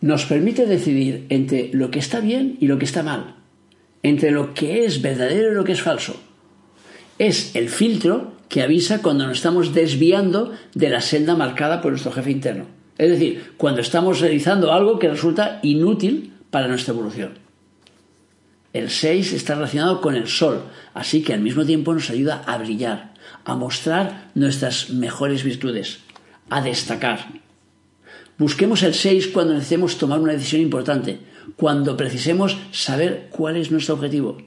Nos 0.00 0.24
permite 0.24 0.66
decidir 0.66 1.26
entre 1.28 1.70
lo 1.72 1.90
que 1.90 1.98
está 1.98 2.20
bien 2.20 2.56
y 2.60 2.66
lo 2.66 2.78
que 2.78 2.84
está 2.86 3.02
mal, 3.02 3.36
entre 4.02 4.30
lo 4.30 4.54
que 4.54 4.84
es 4.84 5.02
verdadero 5.02 5.52
y 5.52 5.54
lo 5.54 5.64
que 5.64 5.72
es 5.72 5.82
falso. 5.82 6.20
Es 7.20 7.54
el 7.54 7.68
filtro 7.68 8.32
que 8.48 8.62
avisa 8.62 9.02
cuando 9.02 9.26
nos 9.26 9.36
estamos 9.36 9.74
desviando 9.74 10.54
de 10.72 10.88
la 10.88 11.02
senda 11.02 11.36
marcada 11.36 11.82
por 11.82 11.90
nuestro 11.92 12.12
jefe 12.12 12.30
interno. 12.30 12.64
Es 12.96 13.10
decir, 13.10 13.52
cuando 13.58 13.82
estamos 13.82 14.20
realizando 14.20 14.72
algo 14.72 14.98
que 14.98 15.10
resulta 15.10 15.60
inútil 15.62 16.32
para 16.50 16.66
nuestra 16.66 16.94
evolución. 16.94 17.32
El 18.72 18.88
6 18.88 19.34
está 19.34 19.54
relacionado 19.54 20.00
con 20.00 20.14
el 20.14 20.28
sol, 20.28 20.62
así 20.94 21.20
que 21.20 21.34
al 21.34 21.42
mismo 21.42 21.66
tiempo 21.66 21.92
nos 21.92 22.08
ayuda 22.08 22.42
a 22.46 22.56
brillar, 22.56 23.12
a 23.44 23.54
mostrar 23.54 24.30
nuestras 24.34 24.88
mejores 24.88 25.44
virtudes, 25.44 25.98
a 26.48 26.62
destacar. 26.62 27.26
Busquemos 28.38 28.82
el 28.82 28.94
6 28.94 29.28
cuando 29.28 29.52
necesitemos 29.52 29.98
tomar 29.98 30.20
una 30.20 30.32
decisión 30.32 30.62
importante, 30.62 31.20
cuando 31.56 31.98
precisemos 31.98 32.56
saber 32.72 33.28
cuál 33.30 33.58
es 33.58 33.70
nuestro 33.70 33.96
objetivo. 33.96 34.38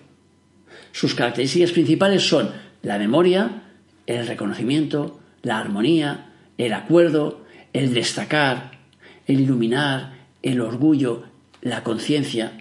Sus 0.93 1.15
características 1.15 1.71
principales 1.71 2.25
son 2.25 2.51
la 2.83 2.97
memoria, 2.97 3.63
el 4.07 4.25
reconocimiento, 4.25 5.19
la 5.41 5.57
armonía, 5.57 6.29
el 6.57 6.71
acuerdo, 6.71 7.41
el 7.73 7.93
destacar, 7.93 8.79
el 9.27 9.41
iluminar, 9.41 10.13
el 10.43 10.61
orgullo, 10.61 11.23
la 11.61 11.83
conciencia, 11.83 12.53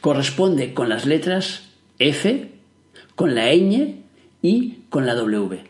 corresponde 0.00 0.74
con 0.74 0.88
las 0.88 1.06
letras 1.06 1.68
F, 1.98 2.52
con 3.16 3.34
la 3.34 3.52
ñ 3.52 3.96
y 4.42 4.78
con 4.88 5.04
la 5.04 5.14
W. 5.14 5.60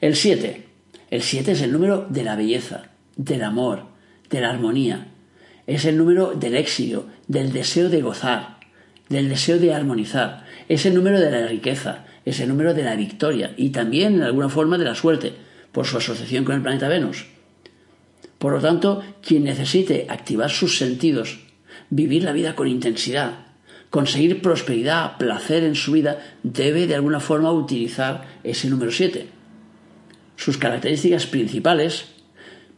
El 0.00 0.14
7. 0.16 0.66
El 1.10 1.22
7 1.22 1.52
es 1.52 1.62
el 1.62 1.72
número 1.72 2.06
de 2.08 2.22
la 2.22 2.36
belleza, 2.36 2.84
del 3.16 3.42
amor, 3.42 3.86
de 4.30 4.40
la 4.40 4.50
armonía. 4.50 5.08
Es 5.66 5.84
el 5.84 5.98
número 5.98 6.34
del 6.34 6.54
éxito, 6.56 7.08
del 7.26 7.52
deseo 7.52 7.88
de 7.88 8.00
gozar, 8.00 8.60
del 9.08 9.28
deseo 9.28 9.58
de 9.58 9.74
armonizar. 9.74 10.46
Es 10.70 10.86
el 10.86 10.94
número 10.94 11.18
de 11.18 11.32
la 11.32 11.48
riqueza, 11.48 12.04
es 12.24 12.38
el 12.38 12.48
número 12.48 12.74
de 12.74 12.84
la 12.84 12.94
victoria 12.94 13.54
y 13.56 13.70
también 13.70 14.14
en 14.14 14.22
alguna 14.22 14.48
forma 14.48 14.78
de 14.78 14.84
la 14.84 14.94
suerte, 14.94 15.32
por 15.72 15.84
su 15.84 15.96
asociación 15.96 16.44
con 16.44 16.54
el 16.54 16.62
planeta 16.62 16.86
Venus. 16.86 17.26
Por 18.38 18.52
lo 18.52 18.60
tanto, 18.60 19.02
quien 19.20 19.42
necesite 19.42 20.06
activar 20.08 20.48
sus 20.48 20.78
sentidos 20.78 21.40
vivir 21.90 22.22
la 22.22 22.30
vida 22.30 22.54
con 22.54 22.68
intensidad, 22.68 23.46
conseguir 23.90 24.42
prosperidad, 24.42 25.18
placer 25.18 25.64
en 25.64 25.74
su 25.74 25.90
vida, 25.90 26.20
debe 26.44 26.86
de 26.86 26.94
alguna 26.94 27.18
forma 27.18 27.50
utilizar 27.50 28.28
ese 28.44 28.70
número 28.70 28.92
7. 28.92 29.26
Sus 30.36 30.56
características 30.56 31.26
principales 31.26 32.04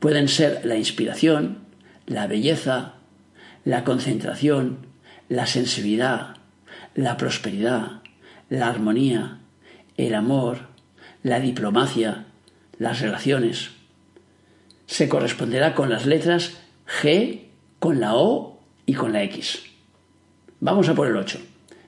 pueden 0.01 0.29
ser 0.29 0.63
la 0.65 0.77
inspiración, 0.77 1.59
la 2.07 2.27
belleza, 2.27 2.95
la 3.67 3.85
concentración, 3.85 4.87
la 5.29 5.45
sensibilidad, 5.45 6.39
la 6.95 7.17
prosperidad, 7.17 8.03
la 8.49 8.69
armonía, 8.69 9.39
el 9.97 10.15
amor, 10.15 10.59
la 11.23 11.41
diplomacia, 11.41 12.27
las 12.79 13.01
relaciones. 13.01 13.71
Se 14.87 15.09
corresponderá 15.09 15.75
con 15.75 15.89
las 15.91 16.07
letras 16.07 16.59
G, 17.03 17.43
con 17.79 18.01
la 18.01 18.15
O 18.15 18.61
y 18.87 18.95
con 18.95 19.13
la 19.13 19.23
X. 19.25 19.63
Vamos 20.61 20.89
a 20.89 20.95
por 20.95 21.09
el 21.09 21.17
8. 21.17 21.41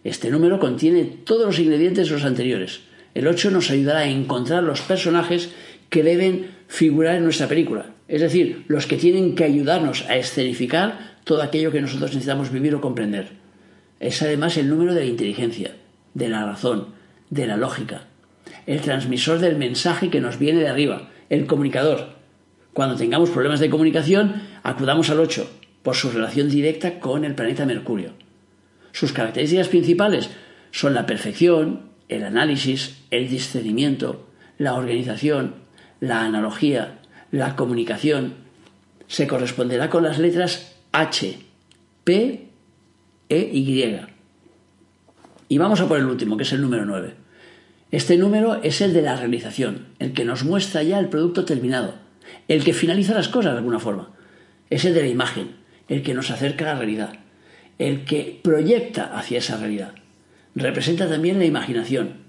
Este 0.04 0.30
número 0.30 0.58
contiene 0.58 1.04
todos 1.04 1.46
los 1.46 1.58
ingredientes 1.58 2.08
de 2.08 2.14
los 2.14 2.24
anteriores. 2.24 2.80
El 3.14 3.26
8 3.26 3.50
nos 3.50 3.70
ayudará 3.70 4.00
a 4.00 4.08
encontrar 4.08 4.62
los 4.62 4.80
personajes 4.82 5.50
que 5.90 6.02
deben 6.02 6.50
figurar 6.66 7.16
en 7.16 7.24
nuestra 7.24 7.46
película, 7.46 7.86
es 8.08 8.20
decir, 8.20 8.64
los 8.68 8.86
que 8.86 8.96
tienen 8.96 9.34
que 9.34 9.44
ayudarnos 9.44 10.04
a 10.08 10.16
escenificar 10.16 11.18
todo 11.24 11.42
aquello 11.42 11.70
que 11.70 11.80
nosotros 11.80 12.10
necesitamos 12.10 12.50
vivir 12.50 12.74
o 12.74 12.80
comprender. 12.80 13.43
Es 14.04 14.20
además 14.20 14.58
el 14.58 14.68
número 14.68 14.92
de 14.92 15.00
la 15.00 15.06
inteligencia, 15.06 15.76
de 16.12 16.28
la 16.28 16.44
razón, 16.44 16.88
de 17.30 17.46
la 17.46 17.56
lógica, 17.56 18.02
el 18.66 18.82
transmisor 18.82 19.38
del 19.38 19.56
mensaje 19.56 20.10
que 20.10 20.20
nos 20.20 20.38
viene 20.38 20.60
de 20.60 20.68
arriba, 20.68 21.08
el 21.30 21.46
comunicador. 21.46 22.10
Cuando 22.74 22.96
tengamos 22.96 23.30
problemas 23.30 23.60
de 23.60 23.70
comunicación, 23.70 24.42
acudamos 24.62 25.08
al 25.08 25.20
8, 25.20 25.50
por 25.82 25.94
su 25.96 26.10
relación 26.10 26.50
directa 26.50 27.00
con 27.00 27.24
el 27.24 27.34
planeta 27.34 27.64
Mercurio. 27.64 28.12
Sus 28.92 29.14
características 29.14 29.68
principales 29.68 30.28
son 30.70 30.92
la 30.92 31.06
perfección, 31.06 31.88
el 32.10 32.24
análisis, 32.24 32.98
el 33.10 33.30
discernimiento, 33.30 34.28
la 34.58 34.74
organización, 34.74 35.54
la 36.00 36.26
analogía, 36.26 36.98
la 37.30 37.56
comunicación. 37.56 38.34
Se 39.06 39.26
corresponderá 39.26 39.88
con 39.88 40.04
las 40.04 40.18
letras 40.18 40.76
H, 40.92 41.38
P, 42.04 42.50
E, 43.28 43.38
Y. 43.38 44.00
Y 45.48 45.58
vamos 45.58 45.80
a 45.80 45.88
por 45.88 45.98
el 45.98 46.06
último, 46.06 46.36
que 46.36 46.42
es 46.42 46.52
el 46.52 46.62
número 46.62 46.84
9. 46.84 47.14
Este 47.90 48.16
número 48.16 48.60
es 48.62 48.80
el 48.80 48.92
de 48.92 49.02
la 49.02 49.16
realización, 49.16 49.86
el 49.98 50.12
que 50.14 50.24
nos 50.24 50.44
muestra 50.44 50.82
ya 50.82 50.98
el 50.98 51.08
producto 51.08 51.44
terminado, 51.44 51.94
el 52.48 52.64
que 52.64 52.72
finaliza 52.72 53.14
las 53.14 53.28
cosas 53.28 53.52
de 53.52 53.58
alguna 53.58 53.78
forma. 53.78 54.10
Es 54.70 54.84
el 54.84 54.94
de 54.94 55.02
la 55.02 55.08
imagen, 55.08 55.56
el 55.88 56.02
que 56.02 56.14
nos 56.14 56.30
acerca 56.30 56.64
a 56.64 56.74
la 56.74 56.80
realidad, 56.80 57.12
el 57.78 58.04
que 58.04 58.40
proyecta 58.42 59.16
hacia 59.16 59.38
esa 59.38 59.58
realidad. 59.58 59.94
Representa 60.54 61.08
también 61.08 61.38
la 61.38 61.44
imaginación. 61.44 62.24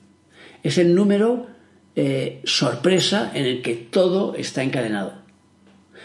Es 0.62 0.78
el 0.78 0.94
número 0.94 1.48
eh, 1.96 2.42
sorpresa 2.44 3.32
en 3.34 3.46
el 3.46 3.62
que 3.62 3.76
todo 3.76 4.36
está 4.36 4.64
encadenado. 4.64 5.14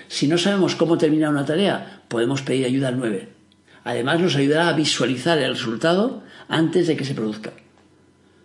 Si 0.09 0.27
no 0.27 0.39
sabemos 0.39 0.75
cómo 0.75 0.99
terminar 0.99 1.31
una 1.31 1.45
tarea, 1.45 2.03
podemos 2.09 2.43
pedir 2.43 2.67
ayuda 2.67 2.89
al 2.89 2.99
9. 2.99 3.40
Además, 3.85 4.21
nos 4.21 4.37
ayudará 4.37 4.69
a 4.69 4.75
visualizar 4.75 5.39
el 5.39 5.55
resultado 5.55 6.23
antes 6.49 6.87
de 6.87 6.97
que 6.97 7.05
se 7.05 7.15
produzca. 7.15 7.53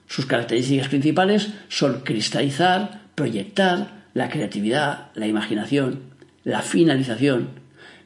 Sus 0.07 0.25
características 0.25 0.87
principales 0.87 1.49
son 1.67 2.01
cristalizar, 2.01 3.01
proyectar, 3.15 4.05
la 4.13 4.29
creatividad, 4.29 5.11
la 5.13 5.27
imaginación, 5.27 6.13
la 6.43 6.61
finalización, 6.61 7.49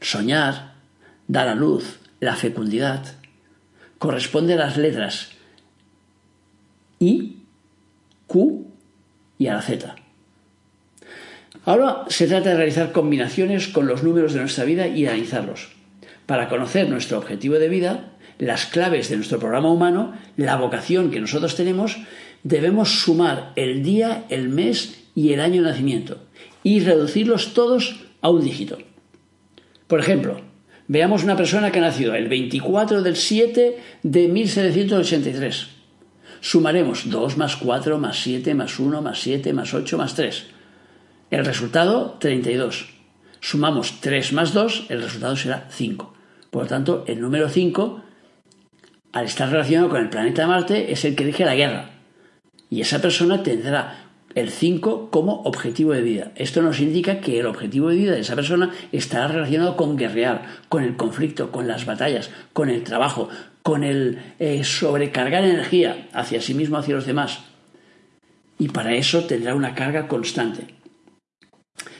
soñar, 0.02 0.74
dar 1.28 1.48
a 1.48 1.56
luz, 1.56 2.00
la 2.20 2.36
fecundidad. 2.36 3.06
Corresponde 4.00 4.54
a 4.54 4.58
las 4.58 4.78
letras 4.78 5.32
I, 7.00 7.38
Q 8.28 8.66
y 9.38 9.48
a 9.48 9.54
la 9.54 9.62
Z. 9.62 9.96
Ahora 11.66 12.06
se 12.08 12.28
trata 12.28 12.50
de 12.50 12.58
realizar 12.58 12.92
combinaciones 12.92 13.68
con 13.68 13.86
los 13.86 14.04
números 14.04 14.34
de 14.34 14.40
nuestra 14.40 14.64
vida 14.64 14.88
y 14.88 15.06
analizarlos. 15.06 15.79
Para 16.30 16.48
conocer 16.48 16.88
nuestro 16.88 17.18
objetivo 17.18 17.56
de 17.56 17.70
vida, 17.70 18.12
las 18.38 18.68
claves 18.68 19.10
de 19.10 19.16
nuestro 19.16 19.40
programa 19.40 19.72
humano, 19.72 20.14
la 20.38 20.58
vocación 20.58 21.10
que 21.10 21.20
nosotros 21.20 21.56
tenemos, 21.56 21.98
debemos 22.44 23.02
sumar 23.02 23.52
el 23.56 23.82
día, 23.82 24.26
el 24.30 24.48
mes 24.48 25.08
y 25.16 25.34
el 25.34 25.40
año 25.40 25.64
de 25.64 25.72
nacimiento 25.72 26.20
y 26.62 26.82
reducirlos 26.82 27.56
todos 27.56 28.02
a 28.22 28.30
un 28.30 28.44
dígito. 28.44 28.78
Por 29.88 30.00
ejemplo, 30.00 30.40
veamos 30.88 31.24
una 31.24 31.36
persona 31.36 31.72
que 31.72 31.80
ha 31.80 31.82
nacido 31.82 32.14
el 32.14 32.28
24 32.28 33.02
del 33.02 33.16
7 33.16 33.80
de 34.04 34.28
1783. 34.28 35.68
Sumaremos 36.42 37.10
2 37.10 37.38
más 37.38 37.56
4 37.56 37.98
más 37.98 38.20
7 38.22 38.54
más 38.54 38.78
1 38.78 39.02
más 39.02 39.20
7 39.20 39.52
más 39.52 39.74
8 39.74 39.98
más 39.98 40.14
3. 40.14 40.46
El 41.32 41.44
resultado, 41.44 42.18
32. 42.20 42.86
Sumamos 43.40 44.00
3 44.00 44.34
más 44.34 44.54
2, 44.54 44.86
el 44.90 45.02
resultado 45.02 45.36
será 45.36 45.66
5. 45.72 46.19
Por 46.50 46.64
lo 46.64 46.68
tanto, 46.68 47.04
el 47.08 47.22
número 47.22 47.50
5, 47.50 48.02
al 49.12 49.26
estar 49.26 49.50
relacionado 49.50 49.90
con 49.90 50.02
el 50.02 50.10
planeta 50.10 50.48
Marte, 50.48 50.92
es 50.92 51.06
el 51.06 51.16
que 51.16 51.26
rige 51.26 51.46
la 51.46 51.56
guerra. 51.56 51.92
Y 52.70 52.82
esa 52.82 53.02
persona 53.02 53.44
tendrá 53.44 54.10
el 54.36 54.52
5 54.52 55.10
como 55.10 55.42
objetivo 55.42 55.94
de 55.94 56.02
vida. 56.02 56.32
Esto 56.36 56.62
nos 56.62 56.80
indica 56.80 57.20
que 57.20 57.40
el 57.40 57.46
objetivo 57.46 57.90
de 57.90 57.96
vida 57.96 58.14
de 58.14 58.22
esa 58.22 58.36
persona 58.36 58.72
estará 58.92 59.28
relacionado 59.28 59.76
con 59.76 59.98
guerrear, 59.98 60.46
con 60.70 60.84
el 60.84 60.96
conflicto, 60.96 61.52
con 61.52 61.68
las 61.68 61.86
batallas, 61.86 62.30
con 62.54 62.70
el 62.70 62.84
trabajo, 62.84 63.30
con 63.64 63.84
el 63.84 64.20
eh, 64.40 64.64
sobrecargar 64.64 65.44
energía 65.44 66.08
hacia 66.14 66.42
sí 66.42 66.54
mismo, 66.54 66.78
hacia 66.78 66.96
los 66.96 67.06
demás. 67.06 67.40
Y 68.58 68.70
para 68.70 68.94
eso 68.94 69.26
tendrá 69.26 69.56
una 69.56 69.74
carga 69.74 70.08
constante. 70.08 70.76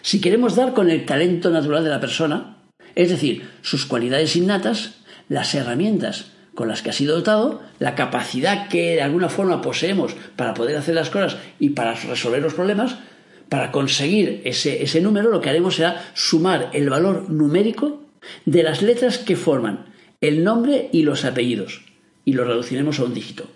Si 0.02 0.22
queremos 0.22 0.56
dar 0.56 0.74
con 0.74 0.90
el 0.90 1.06
talento 1.06 1.50
natural 1.50 1.84
de 1.84 1.90
la 1.90 2.00
persona, 2.00 2.59
es 3.00 3.10
decir, 3.10 3.50
sus 3.62 3.86
cualidades 3.86 4.36
innatas, 4.36 4.96
las 5.30 5.56
herramientas 5.56 6.34
con 6.54 6.68
las 6.68 6.82
que 6.82 6.90
ha 6.90 6.94
sido 6.94 7.16
dotado, 7.16 7.62
la 7.80 7.96
capacidad 7.96 8.68
que 8.68 8.96
de 8.96 9.02
alguna 9.02 9.30
forma 9.30 9.62
poseemos 9.62 10.18
para 10.36 10.54
poder 10.54 10.76
hacer 10.76 10.96
las 10.96 11.10
cosas 11.10 11.38
y 11.60 11.70
para 11.70 11.94
resolver 11.94 12.42
los 12.42 12.56
problemas, 12.56 12.98
para 13.48 13.72
conseguir 13.72 14.42
ese, 14.44 14.84
ese 14.84 15.00
número, 15.00 15.30
lo 15.30 15.40
que 15.40 15.50
haremos 15.50 15.76
será 15.76 16.12
sumar 16.14 16.72
el 16.74 16.90
valor 16.90 17.30
numérico 17.30 18.04
de 18.44 18.64
las 18.64 18.82
letras 18.82 19.18
que 19.18 19.38
forman 19.38 19.86
el 20.20 20.44
nombre 20.44 20.90
y 20.92 21.04
los 21.04 21.24
apellidos, 21.24 21.86
y 22.26 22.34
lo 22.34 22.44
reduciremos 22.44 23.00
a 23.00 23.06
un 23.06 23.14
dígito. 23.14 23.48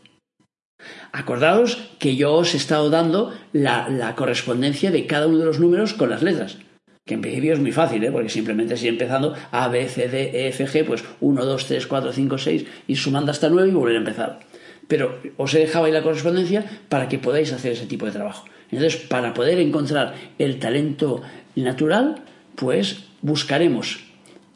Acordaos 1.12 1.90
que 2.00 2.16
yo 2.16 2.32
os 2.34 2.54
he 2.54 2.58
estado 2.58 2.90
dando 2.90 3.34
la, 3.52 3.90
la 3.90 4.16
correspondencia 4.16 4.90
de 4.90 5.06
cada 5.06 5.28
uno 5.28 5.40
de 5.40 5.46
los 5.46 5.60
números 5.60 5.94
con 5.94 6.10
las 6.10 6.24
letras 6.24 6.60
que 7.06 7.16
en 7.16 7.22
principio 7.22 7.54
es 7.54 7.60
muy 7.60 7.72
fácil, 7.72 8.04
¿eh? 8.04 8.12
porque 8.12 8.30
simplemente 8.30 8.78
sigue 8.78 8.90
empezando 8.90 9.34
A, 9.52 9.68
B, 9.68 9.88
C, 9.90 10.08
D, 10.08 10.46
E, 10.46 10.48
F, 10.50 10.66
G, 10.66 10.86
pues 10.86 11.04
1, 11.20 11.46
2, 11.46 11.66
3, 11.66 11.88
4, 11.88 12.13
5, 12.13 12.38
6, 12.38 12.66
y 12.88 12.96
sumando 12.96 13.32
hasta 13.32 13.50
9 13.50 13.70
y 13.70 13.74
volver 13.74 13.96
a 13.96 14.00
empezar. 14.00 14.39
Pero 14.88 15.20
os 15.38 15.54
he 15.54 15.60
dejado 15.60 15.86
ahí 15.86 15.92
la 15.92 16.04
correspondencia 16.04 16.66
para 16.88 17.10
que 17.10 17.20
podáis 17.20 17.52
hacer 17.52 17.74
ese 17.74 17.88
tipo 17.88 18.06
de 18.06 18.13
trabajo. 18.13 18.46
Entonces, 18.72 19.02
para 19.02 19.34
poder 19.34 19.60
encontrar 19.60 20.16
el 20.39 20.60
talento 20.60 21.22
natural, 21.56 22.24
pues 22.56 23.06
buscaremos 23.22 24.00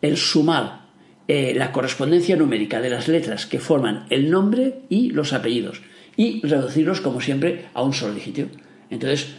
el 0.02 0.18
sumar 0.18 0.88
eh, 1.28 1.54
la 1.56 1.74
correspondencia 1.74 2.38
numérica 2.38 2.80
de 2.80 2.90
las 2.90 3.10
letras 3.10 3.46
que 3.46 3.60
forman 3.60 4.06
el 4.10 4.32
nombre 4.32 4.80
y 4.88 5.10
los 5.10 5.34
apellidos 5.34 5.82
y 6.16 6.42
reducirlos, 6.48 7.02
como 7.02 7.20
siempre, 7.20 7.66
a 7.74 7.84
un 7.84 7.94
solo 7.94 8.14
dígito. 8.14 8.48
Entonces, 8.90 9.36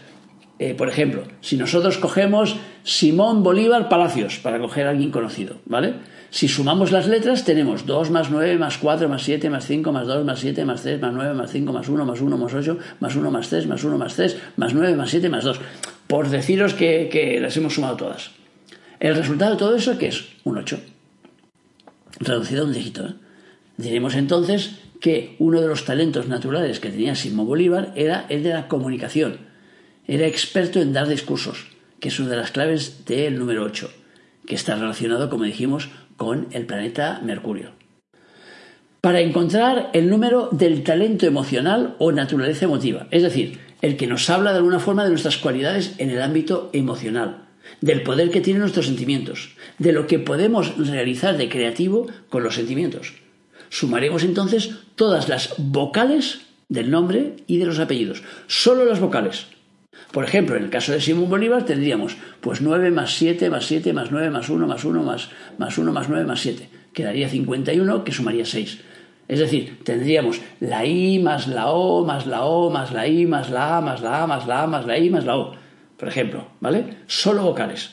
eh, 0.59 0.75
por 0.75 0.89
ejemplo, 0.89 1.23
si 1.41 1.57
nosotros 1.57 1.99
cogemos 1.99 2.57
Simón 2.83 3.45
Bolívar 3.45 3.89
Palacios, 3.89 4.39
para 4.39 4.59
coger 4.59 4.87
a 4.87 4.91
alguien 4.91 5.13
conocido, 5.13 5.57
¿vale? 5.67 5.95
Si 6.31 6.49
sumamos 6.49 6.91
las 6.91 7.07
letras, 7.07 7.45
tenemos 7.45 7.87
2 7.87 8.11
más 8.11 8.31
9 8.31 8.59
más 8.59 8.77
4 8.79 9.09
más 9.09 9.23
7 9.23 9.49
más 9.51 9.67
5 9.67 9.93
más 9.93 10.07
2 10.07 10.25
más 10.25 10.41
7 10.41 10.65
más 10.65 10.83
3 10.83 11.01
más 11.01 11.13
9 11.15 11.35
más 11.35 11.51
5 11.51 11.73
más 11.73 11.89
1 11.89 12.05
más 12.05 12.21
1 12.21 12.37
más 12.37 12.55
8 12.55 12.79
más 13.01 13.17
1 13.17 13.31
más 13.31 13.49
3 13.49 13.67
más 13.67 13.85
1 13.85 13.99
más 13.99 14.15
3 14.15 14.37
más 14.57 14.75
9 14.75 14.97
más 14.97 15.11
7 15.11 15.29
más 15.29 15.45
2. 15.45 15.61
Por 16.07 16.29
deciros 16.29 16.75
que, 16.75 17.09
que 17.11 17.41
las 17.41 17.57
hemos 17.57 17.75
sumado 17.75 17.97
todas. 17.97 18.33
El 19.01 19.15
resultado 19.15 19.53
de 19.53 19.59
todo 19.59 19.77
eso, 19.77 19.97
¿qué 19.97 20.09
es? 20.09 20.25
Un 20.45 20.59
8. 20.59 20.81
Reducido 22.21 22.65
a 22.65 22.67
un 22.67 22.73
dígito. 22.73 23.07
¿eh? 23.07 23.15
Diremos 23.77 24.15
entonces 24.15 24.81
que 25.01 25.37
uno 25.39 25.61
de 25.61 25.69
los 25.69 25.85
talentos 25.85 26.27
naturales 26.27 26.81
que 26.81 26.91
tenía 26.91 27.15
Simón 27.15 27.47
Bolívar 27.47 27.93
era 27.95 28.27
el 28.29 28.43
de 28.43 28.53
la 28.53 28.69
comunicación 28.69 29.48
era 30.09 30.27
experto 30.27 30.81
en 30.81 30.95
dar 30.95 31.07
discursos, 31.07 31.67
que 32.01 32.09
es 32.09 32.19
una 32.19 32.31
de 32.31 32.39
las 32.39 32.51
claves 32.51 33.05
del 33.05 33.39
número 33.39 33.63
8, 33.63 33.91
que 34.47 34.55
está 34.55 34.75
relacionado, 34.75 35.29
como 35.29 35.45
dijimos, 35.45 35.91
con 36.17 36.49
el 36.53 36.65
planeta 36.65 37.21
Mercurio. 37.23 37.73
Para 39.03 39.21
encontrar 39.21 39.91
el 39.93 40.09
número 40.09 40.49
del 40.51 40.83
talento 40.83 41.27
emocional 41.27 41.95
o 41.99 42.11
naturaleza 42.11 42.65
emotiva, 42.65 43.07
es 43.11 43.23
decir, 43.23 43.61
el 43.83 43.97
que 43.97 44.07
nos 44.07 44.29
habla 44.31 44.53
de 44.53 44.57
alguna 44.57 44.81
forma 44.81 45.05
de 45.05 45.11
nuestras 45.11 45.37
cualidades 45.37 45.95
en 45.99 46.11
el 46.11 46.23
ámbito 46.23 46.71
emocional, 46.73 47.45
del 47.83 48.03
poder 48.03 48.31
que 48.31 48.41
tienen 48.41 48.63
nuestros 48.63 48.87
sentimientos, 48.87 49.51
de 49.79 49.93
lo 49.93 50.07
que 50.07 50.19
podemos 50.19 50.77
realizar 50.79 51.37
de 51.37 51.51
creativo 51.51 52.09
con 52.31 52.43
los 52.43 52.55
sentimientos. 52.55 53.13
Sumaremos 53.69 54.25
entonces 54.25 54.71
todas 54.97 55.29
las 55.29 55.55
vocales 55.59 56.41
del 56.71 56.91
nombre 56.91 57.37
y 57.47 57.59
de 57.59 57.67
los 57.67 57.79
apellidos, 57.79 58.23
solo 58.47 58.85
las 58.85 59.01
vocales, 59.01 59.47
por 60.13 60.25
ejemplo, 60.25 60.57
en 60.57 60.65
el 60.65 60.71
caso 60.71 60.93
de 60.93 61.01
Simón 61.01 61.29
Bolívar 61.29 61.65
tendríamos 61.65 62.17
pues 62.41 62.61
9 62.61 62.91
más 62.91 63.15
7 63.15 63.51
más 63.51 63.67
7 63.67 63.93
más 63.93 64.11
9 64.11 64.31
más 64.31 64.49
1 64.49 64.67
más 64.67 64.85
1 64.85 65.03
más, 65.03 65.31
más 65.59 65.77
1 65.77 65.93
más 65.93 66.09
9 66.09 66.25
más 66.25 66.41
7. 66.41 66.69
Quedaría 66.95 67.29
51 67.29 68.05
que 68.05 68.13
sumaría 68.13 68.47
6. 68.47 68.79
Es 69.29 69.39
decir, 69.39 69.81
tendríamos 69.85 70.41
la 70.61 70.87
I 70.87 71.19
más 71.19 71.47
la 71.47 71.69
O 71.69 72.07
más 72.07 72.27
la 72.27 72.45
O 72.45 72.71
más 72.71 72.93
la 72.93 73.07
I 73.07 73.27
más 73.27 73.51
la 73.51 73.77
A 73.77 73.81
más 73.83 74.01
la 74.01 74.23
A 74.23 74.27
más 74.27 74.47
la 74.47 74.63
A 74.63 74.67
más 74.67 74.87
la 74.87 74.99
I 74.99 75.11
más 75.11 75.25
la 75.27 75.37
O. 75.37 75.55
Por 75.99 76.09
ejemplo, 76.09 76.49
¿vale? 76.61 76.85
Solo 77.07 77.43
vocales. 77.43 77.91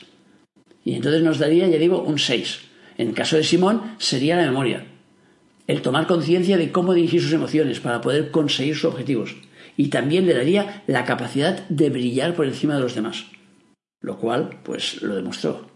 Y 0.85 0.93
entonces 0.93 1.21
nos 1.23 1.39
daría, 1.39 1.67
ya 1.67 1.77
digo, 1.77 2.01
un 2.01 2.19
6. 2.19 2.61
En 2.97 3.09
el 3.09 3.13
caso 3.13 3.35
de 3.35 3.43
Simón 3.43 3.81
sería 3.97 4.37
la 4.37 4.45
memoria. 4.45 4.85
El 5.67 5.81
tomar 5.81 6.07
conciencia 6.07 6.57
de 6.57 6.71
cómo 6.71 6.93
dirigir 6.93 7.21
sus 7.21 7.33
emociones 7.33 7.79
para 7.79 7.99
poder 7.99 8.31
conseguir 8.31 8.75
sus 8.75 8.85
objetivos 8.85 9.35
y 9.77 9.87
también 9.87 10.25
le 10.25 10.33
daría 10.33 10.83
la 10.87 11.05
capacidad 11.05 11.67
de 11.69 11.89
brillar 11.89 12.35
por 12.35 12.45
encima 12.45 12.75
de 12.75 12.81
los 12.81 12.95
demás, 12.95 13.25
lo 14.01 14.17
cual 14.17 14.59
pues 14.63 15.01
lo 15.01 15.15
demostró. 15.15 15.67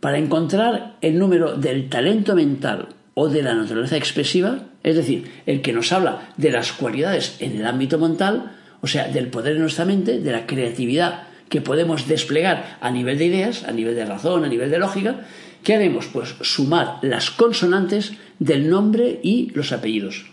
Para 0.00 0.18
encontrar 0.18 0.96
el 1.00 1.18
número 1.18 1.56
del 1.56 1.88
talento 1.88 2.34
mental 2.34 2.88
o 3.14 3.28
de 3.28 3.42
la 3.42 3.54
naturaleza 3.54 3.96
expresiva, 3.96 4.66
es 4.82 4.96
decir, 4.96 5.30
el 5.46 5.62
que 5.62 5.72
nos 5.72 5.92
habla 5.92 6.32
de 6.36 6.50
las 6.50 6.72
cualidades 6.72 7.36
en 7.40 7.56
el 7.56 7.66
ámbito 7.66 7.98
mental, 7.98 8.52
o 8.82 8.86
sea, 8.86 9.08
del 9.08 9.28
poder 9.28 9.54
de 9.54 9.60
nuestra 9.60 9.86
mente, 9.86 10.20
de 10.20 10.32
la 10.32 10.46
creatividad 10.46 11.28
que 11.48 11.60
podemos 11.60 12.06
desplegar 12.06 12.78
a 12.80 12.90
nivel 12.90 13.16
de 13.16 13.26
ideas, 13.26 13.64
a 13.64 13.72
nivel 13.72 13.94
de 13.94 14.04
razón, 14.04 14.44
a 14.44 14.48
nivel 14.48 14.70
de 14.70 14.78
lógica, 14.78 15.20
¿qué 15.62 15.74
haremos? 15.74 16.06
Pues 16.08 16.34
sumar 16.42 16.98
las 17.02 17.30
consonantes 17.30 18.12
del 18.38 18.68
nombre 18.68 19.20
y 19.22 19.50
los 19.54 19.72
apellidos. 19.72 20.26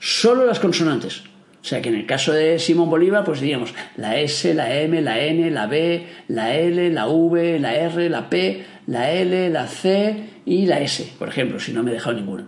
Solo 0.00 0.46
las 0.46 0.60
consonantes. 0.60 1.24
O 1.68 1.70
sea 1.70 1.82
que 1.82 1.90
en 1.90 1.96
el 1.96 2.06
caso 2.06 2.32
de 2.32 2.58
Simón 2.58 2.88
Bolívar, 2.88 3.24
pues 3.24 3.42
diríamos 3.42 3.74
la 3.98 4.18
S, 4.18 4.54
la 4.54 4.74
M, 4.74 5.02
la 5.02 5.20
N, 5.20 5.50
la 5.50 5.66
B, 5.66 6.06
la 6.28 6.56
L, 6.56 6.88
la 6.88 7.08
V, 7.08 7.58
la 7.58 7.74
R, 7.74 8.08
la 8.08 8.30
P, 8.30 8.64
la 8.86 9.12
L, 9.12 9.50
la 9.50 9.66
C 9.66 10.16
y 10.46 10.64
la 10.64 10.80
S, 10.80 11.12
por 11.18 11.28
ejemplo, 11.28 11.60
si 11.60 11.74
no 11.74 11.82
me 11.82 11.90
he 11.90 11.92
dejado 11.94 12.16
ninguno. 12.16 12.46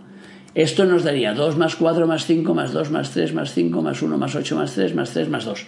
Esto 0.55 0.85
nos 0.85 1.03
daría 1.03 1.35
2 1.35 1.55
más 1.55 1.75
4 1.75 2.07
más 2.07 2.25
5 2.25 2.51
más 2.55 2.73
2 2.73 2.89
más 2.89 3.11
3 3.11 3.35
más 3.35 3.53
5 3.53 3.81
más 3.83 4.01
1 4.01 4.17
más 4.17 4.33
8 4.33 4.55
más 4.55 4.73
3 4.73 4.95
más 4.95 5.11
3 5.11 5.29
más 5.29 5.45
2. 5.45 5.67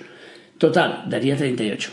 Total, 0.58 1.04
daría 1.08 1.38
38. 1.38 1.92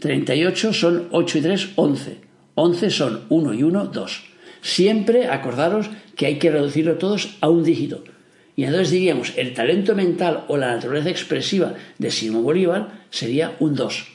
38 0.00 0.72
son 0.72 1.08
8 1.10 1.38
y 1.38 1.40
3, 1.42 1.68
11. 1.76 2.20
11 2.54 2.90
son 2.90 3.20
1 3.28 3.52
y 3.52 3.62
1, 3.62 3.84
2. 3.88 4.24
Siempre 4.62 5.28
acordaros 5.28 5.90
que 6.16 6.24
hay 6.24 6.38
que 6.38 6.50
reducirlo 6.50 6.94
todos 6.94 7.36
a 7.42 7.50
un 7.50 7.62
dígito 7.62 8.04
Y 8.56 8.64
entonces 8.64 8.90
diríamos, 8.90 9.32
el 9.36 9.54
talento 9.54 9.94
mental 9.94 10.44
o 10.48 10.56
la 10.56 10.74
naturaleza 10.74 11.10
expresiva 11.10 11.74
de 11.98 12.10
Simón 12.10 12.44
Bolívar 12.44 13.04
sería 13.10 13.56
un 13.58 13.74
2. 13.74 14.08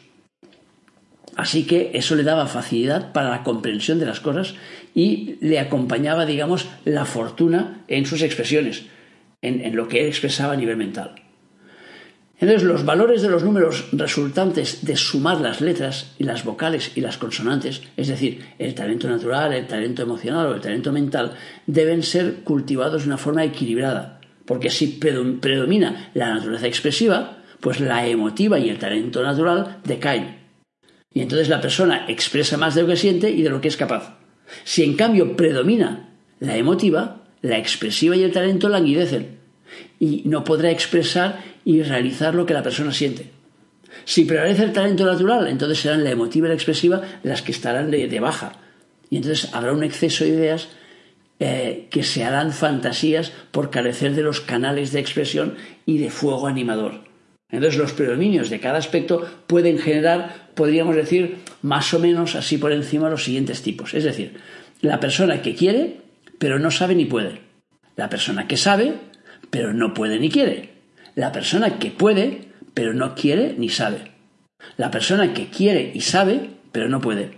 Así 1.36 1.66
que 1.66 1.92
eso 1.94 2.16
le 2.16 2.24
daba 2.24 2.48
facilidad 2.48 3.12
para 3.14 3.30
la 3.30 3.44
comprensión 3.44 4.00
de 4.00 4.06
las 4.06 4.20
cosas 4.20 4.56
y 4.94 5.38
le 5.42 5.60
acompañaba, 5.60 6.26
digamos, 6.26 6.68
la 6.86 7.06
fortuna 7.06 7.84
en 7.88 8.06
sus 8.06 8.22
expresiones, 8.22 8.84
en, 9.42 9.62
en 9.62 9.76
lo 9.76 9.88
que 9.88 10.02
él 10.02 10.08
expresaba 10.08 10.54
a 10.54 10.58
nivel 10.58 10.78
mental. 10.78 11.16
Entonces, 12.42 12.64
los 12.64 12.86
valores 12.86 13.22
de 13.22 13.30
los 13.30 13.44
números 13.44 13.90
resultantes 13.92 14.86
de 14.86 14.96
sumar 14.96 15.42
las 15.42 15.60
letras 15.60 16.14
y 16.18 16.24
las 16.24 16.46
vocales 16.46 16.94
y 16.96 17.02
las 17.02 17.18
consonantes, 17.18 17.82
es 17.98 18.08
decir, 18.08 18.46
el 18.58 18.74
talento 18.74 19.10
natural, 19.10 19.54
el 19.54 19.68
talento 19.68 20.04
emocional 20.04 20.48
o 20.48 20.56
el 20.56 20.62
talento 20.62 20.94
mental, 20.94 21.34
deben 21.68 22.02
ser 22.02 22.36
cultivados 22.46 23.04
de 23.04 23.10
una 23.10 23.18
forma 23.18 23.44
equilibrada, 23.44 24.19
porque 24.50 24.72
si 24.72 24.88
predomina 24.88 26.10
la 26.16 26.34
naturaleza 26.34 26.66
expresiva, 26.66 27.38
pues 27.60 27.80
la 27.80 28.08
emotiva 28.08 28.58
y 28.58 28.70
el 28.70 28.80
talento 28.80 29.22
natural 29.22 29.78
decaen. 29.84 30.40
Y 31.14 31.22
entonces 31.22 31.50
la 31.50 31.62
persona 31.62 32.06
expresa 32.08 32.58
más 32.58 32.74
de 32.74 32.82
lo 32.82 32.88
que 32.88 32.96
siente 32.96 33.30
y 33.30 33.44
de 33.44 33.52
lo 33.52 33.62
que 33.62 33.68
es 33.68 33.78
capaz. 33.78 34.18
Si 34.64 34.84
en 34.84 34.96
cambio 34.96 35.38
predomina 35.38 36.16
la 36.40 36.58
emotiva, 36.58 37.26
la 37.44 37.60
expresiva 37.60 38.16
y 38.16 38.24
el 38.24 38.32
talento 38.32 38.70
languidecen 38.70 39.38
y 40.00 40.24
no 40.26 40.44
podrá 40.44 40.72
expresar 40.72 41.44
y 41.64 41.84
realizar 41.84 42.34
lo 42.34 42.48
que 42.48 42.56
la 42.56 42.64
persona 42.64 42.92
siente. 42.92 43.30
Si 44.04 44.26
prevalece 44.26 44.64
el 44.64 44.74
talento 44.74 45.06
natural, 45.06 45.46
entonces 45.46 45.78
serán 45.78 46.04
la 46.04 46.10
emotiva 46.10 46.48
y 46.48 46.50
la 46.50 46.56
expresiva 46.56 47.04
las 47.22 47.44
que 47.44 47.52
estarán 47.52 47.92
de, 47.92 48.20
baja. 48.20 48.54
Y 49.12 49.18
entonces 49.18 49.54
habrá 49.54 49.74
un 49.74 49.84
exceso 49.84 50.24
de 50.24 50.32
ideas 50.32 50.70
eh, 51.40 51.88
que 51.90 52.04
se 52.04 52.24
harán 52.24 52.52
fantasías 52.52 53.32
por 53.52 53.70
carecer 53.70 54.14
de 54.14 54.24
los 54.24 54.42
canales 54.42 54.92
de 54.92 55.00
expresión 55.00 55.56
y 55.86 55.98
de 55.98 56.10
fuego 56.10 56.48
animador. 56.48 57.02
Entonces 57.50 57.80
los 57.80 57.94
predominios 57.94 58.50
de 58.50 58.60
cada 58.60 58.78
aspecto 58.78 59.26
pueden 59.48 59.80
generar, 59.80 60.50
podríamos 60.54 60.96
decir, 60.96 61.38
más 61.62 61.94
o 61.94 62.00
menos 62.00 62.36
así 62.36 62.58
por 62.58 62.72
encima 62.72 63.10
los 63.10 63.24
siguientes 63.24 63.62
tipos. 63.62 63.94
Es 63.94 64.04
decir, 64.04 64.38
la 64.82 65.00
persona 65.00 65.42
que 65.42 65.56
quiere, 65.56 65.98
pero 66.38 66.60
no 66.60 66.72
sabe 66.72 66.96
ni 66.96 67.06
puede. 67.06 67.40
La 67.96 68.10
persona 68.10 68.48
que 68.48 68.58
sabe, 68.58 68.94
pero 69.50 69.74
no 69.74 69.94
puede 69.94 70.20
ni 70.20 70.30
quiere. 70.30 70.70
La 71.16 71.32
persona 71.32 71.80
que 71.80 71.90
puede, 71.90 72.50
pero 72.74 72.94
no 72.94 73.16
quiere 73.16 73.56
ni 73.58 73.70
sabe. 73.70 74.12
La 74.78 74.92
persona 74.92 75.34
que 75.34 75.48
quiere 75.48 75.92
y 75.94 76.02
sabe, 76.02 76.52
pero 76.72 76.88
no 76.88 77.02
puede. 77.02 77.32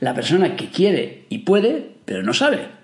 La 0.00 0.14
persona 0.14 0.56
que 0.56 0.68
quiere 0.68 1.24
y 1.28 1.38
puede, 1.38 1.92
pero 2.04 2.22
no 2.22 2.34
sabe. 2.34 2.75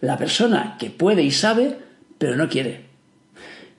La 0.00 0.16
persona 0.16 0.76
que 0.78 0.90
puede 0.90 1.22
y 1.22 1.30
sabe, 1.30 1.76
pero 2.18 2.36
no 2.36 2.48
quiere. 2.48 2.82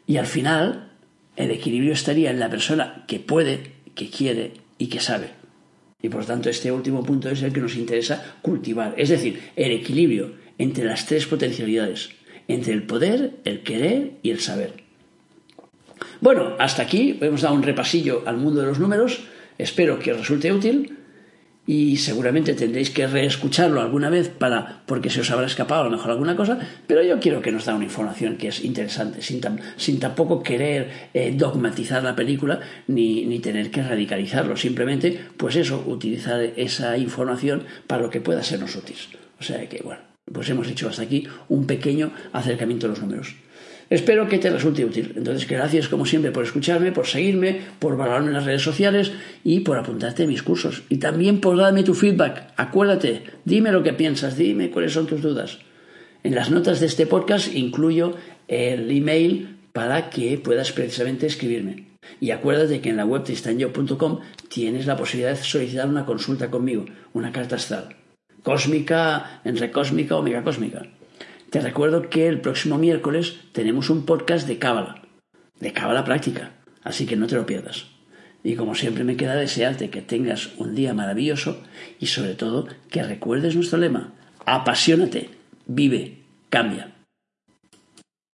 Y 0.06 0.18
al 0.18 0.26
final, 0.26 0.92
el 1.36 1.52
equilibrio 1.52 1.94
estaría 1.94 2.32
en 2.32 2.40
la 2.40 2.50
persona 2.50 3.06
que 3.08 3.20
puede, 3.20 3.74
que 3.96 4.10
quiere 4.10 4.54
y 4.78 4.88
que 4.88 5.00
sabe. 5.00 5.32
Y 6.02 6.10
por 6.10 6.26
tanto, 6.26 6.50
este 6.50 6.72
último 6.72 7.04
punto 7.04 7.30
es 7.30 7.42
el 7.44 7.54
que 7.54 7.62
nos 7.62 7.76
interesa 7.76 8.36
cultivar. 8.42 8.96
Es 8.98 9.10
decir, 9.10 9.52
el 9.56 9.72
equilibrio 9.72 10.34
entre 10.58 10.86
las 10.86 11.06
tres 11.06 11.26
potencialidades 11.26 12.12
entre 12.50 12.74
el 12.74 12.84
poder, 12.84 13.36
el 13.46 13.62
querer 13.62 14.14
y 14.24 14.32
el 14.32 14.42
saber. 14.42 14.74
Bueno, 16.20 16.56
hasta 16.60 16.82
aquí 16.82 17.18
hemos 17.22 17.42
dado 17.42 17.56
un 17.56 17.64
repasillo 17.64 18.24
al 18.26 18.38
mundo 18.38 18.60
de 18.60 18.68
los 18.68 18.80
números. 18.80 19.22
Espero 19.58 20.00
que 20.00 20.12
os 20.12 20.20
resulte 20.20 20.52
útil 20.52 20.98
y 21.70 21.98
seguramente 21.98 22.56
tendréis 22.56 22.90
que 22.90 23.06
reescucharlo 23.06 23.80
alguna 23.80 24.10
vez 24.10 24.28
para 24.28 24.82
porque 24.88 25.12
se 25.12 25.22
os 25.22 25.30
habrá 25.30 25.46
escapado 25.46 25.82
a 25.82 25.84
lo 25.84 25.92
mejor 25.92 26.10
alguna 26.10 26.36
cosa, 26.36 26.58
pero 26.88 27.04
yo 27.04 27.20
quiero 27.20 27.44
que 27.44 27.52
nos 27.52 27.66
da 27.66 27.76
una 27.76 27.86
información 27.86 28.38
que 28.38 28.48
es 28.48 28.66
interesante, 28.66 29.22
sin, 29.22 29.40
sin 29.78 30.00
tampoco 30.00 30.42
querer 30.42 30.90
eh, 31.14 31.32
dogmatizar 31.38 32.02
la 32.02 32.16
película 32.16 32.60
ni, 32.88 33.24
ni 33.28 33.38
tener 33.38 33.70
que 33.70 33.84
radicalizarlo, 33.84 34.58
simplemente 34.58 35.20
pues 35.38 35.58
eso, 35.58 35.84
utilizar 35.86 36.42
esa 36.42 36.98
información 36.98 37.62
para 37.86 38.02
lo 38.02 38.10
que 38.10 38.20
pueda 38.20 38.42
sernos 38.42 38.76
útil. 38.76 38.98
O 39.40 39.44
sea 39.44 39.70
que 39.70 39.84
bueno 39.84 40.02
pues 40.34 40.50
hemos 40.50 40.68
hecho 40.68 40.90
hasta 40.90 41.04
aquí 41.04 41.28
un 41.50 41.68
pequeño 41.68 42.12
acercamiento 42.34 42.88
a 42.88 42.90
los 42.90 43.02
números. 43.02 43.36
Espero 43.90 44.28
que 44.28 44.38
te 44.38 44.50
resulte 44.50 44.86
útil. 44.86 45.14
Entonces, 45.16 45.48
gracias 45.48 45.88
como 45.88 46.06
siempre 46.06 46.32
por 46.32 46.44
escucharme, 46.44 46.92
por 46.92 47.08
seguirme, 47.08 47.60
por 47.80 47.98
valorarme 47.98 48.28
en 48.28 48.34
las 48.34 48.46
redes 48.46 48.62
sociales 48.62 49.12
y 49.44 49.62
por 49.62 49.78
apuntarte 49.78 50.24
a 50.24 50.28
mis 50.28 50.44
cursos. 50.44 50.84
Y 50.90 50.98
también 50.98 51.42
por 51.42 51.58
darme 51.58 51.84
tu 51.84 51.96
feedback. 51.96 52.54
Acuérdate, 52.56 53.24
dime 53.46 53.72
lo 53.72 53.82
que 53.82 53.94
piensas, 53.94 54.38
dime 54.38 54.70
cuáles 54.70 54.94
son 54.94 55.08
tus 55.08 55.22
dudas. 55.22 55.60
En 56.24 56.36
las 56.36 56.52
notas 56.52 56.80
de 56.80 56.86
este 56.86 57.08
podcast 57.08 57.54
incluyo 57.56 58.16
el 58.48 58.92
email 58.92 59.58
para 59.74 60.10
que 60.10 60.38
puedas 60.38 60.72
precisamente 60.72 61.26
escribirme. 61.26 61.88
Y 62.20 62.32
acuérdate 62.32 62.82
que 62.82 62.90
en 62.90 62.98
la 62.98 63.06
web 63.06 63.24
tristanyo.com 63.24 64.20
tienes 64.50 64.86
la 64.86 64.98
posibilidad 64.98 65.32
de 65.32 65.44
solicitar 65.44 65.88
una 65.88 66.06
consulta 66.06 66.52
conmigo, 66.52 66.86
una 67.14 67.32
carta 67.32 67.56
astral 67.56 67.96
cósmica, 68.44 69.42
entre 69.44 69.72
cósmica 69.72 70.16
o 70.16 70.24
megacósmica. 70.24 70.82
Te 71.50 71.62
recuerdo 71.62 72.10
que 72.10 72.28
el 72.28 72.42
próximo 72.42 72.78
miércoles 72.78 73.40
tenemos 73.54 73.90
un 73.90 74.06
podcast 74.06 74.48
de 74.48 74.60
Cábala, 74.60 75.02
de 75.60 75.74
Cábala 75.74 76.06
práctica, 76.06 76.52
así 76.84 77.08
que 77.08 77.16
no 77.16 77.26
te 77.26 77.36
lo 77.36 77.48
pierdas. 77.48 77.88
Y 78.44 78.56
como 78.56 78.76
siempre 78.76 79.04
me 79.04 79.18
queda 79.18 79.36
desearte 79.36 79.90
que 79.90 80.04
tengas 80.04 80.52
un 80.58 80.76
día 80.76 80.94
maravilloso 80.94 81.64
y 82.00 82.06
sobre 82.06 82.36
todo 82.36 82.68
que 82.92 83.02
recuerdes 83.02 83.56
nuestro 83.56 83.80
lema, 83.80 84.14
apasionate, 84.46 85.32
vive, 85.66 86.20
cambia. 86.52 86.99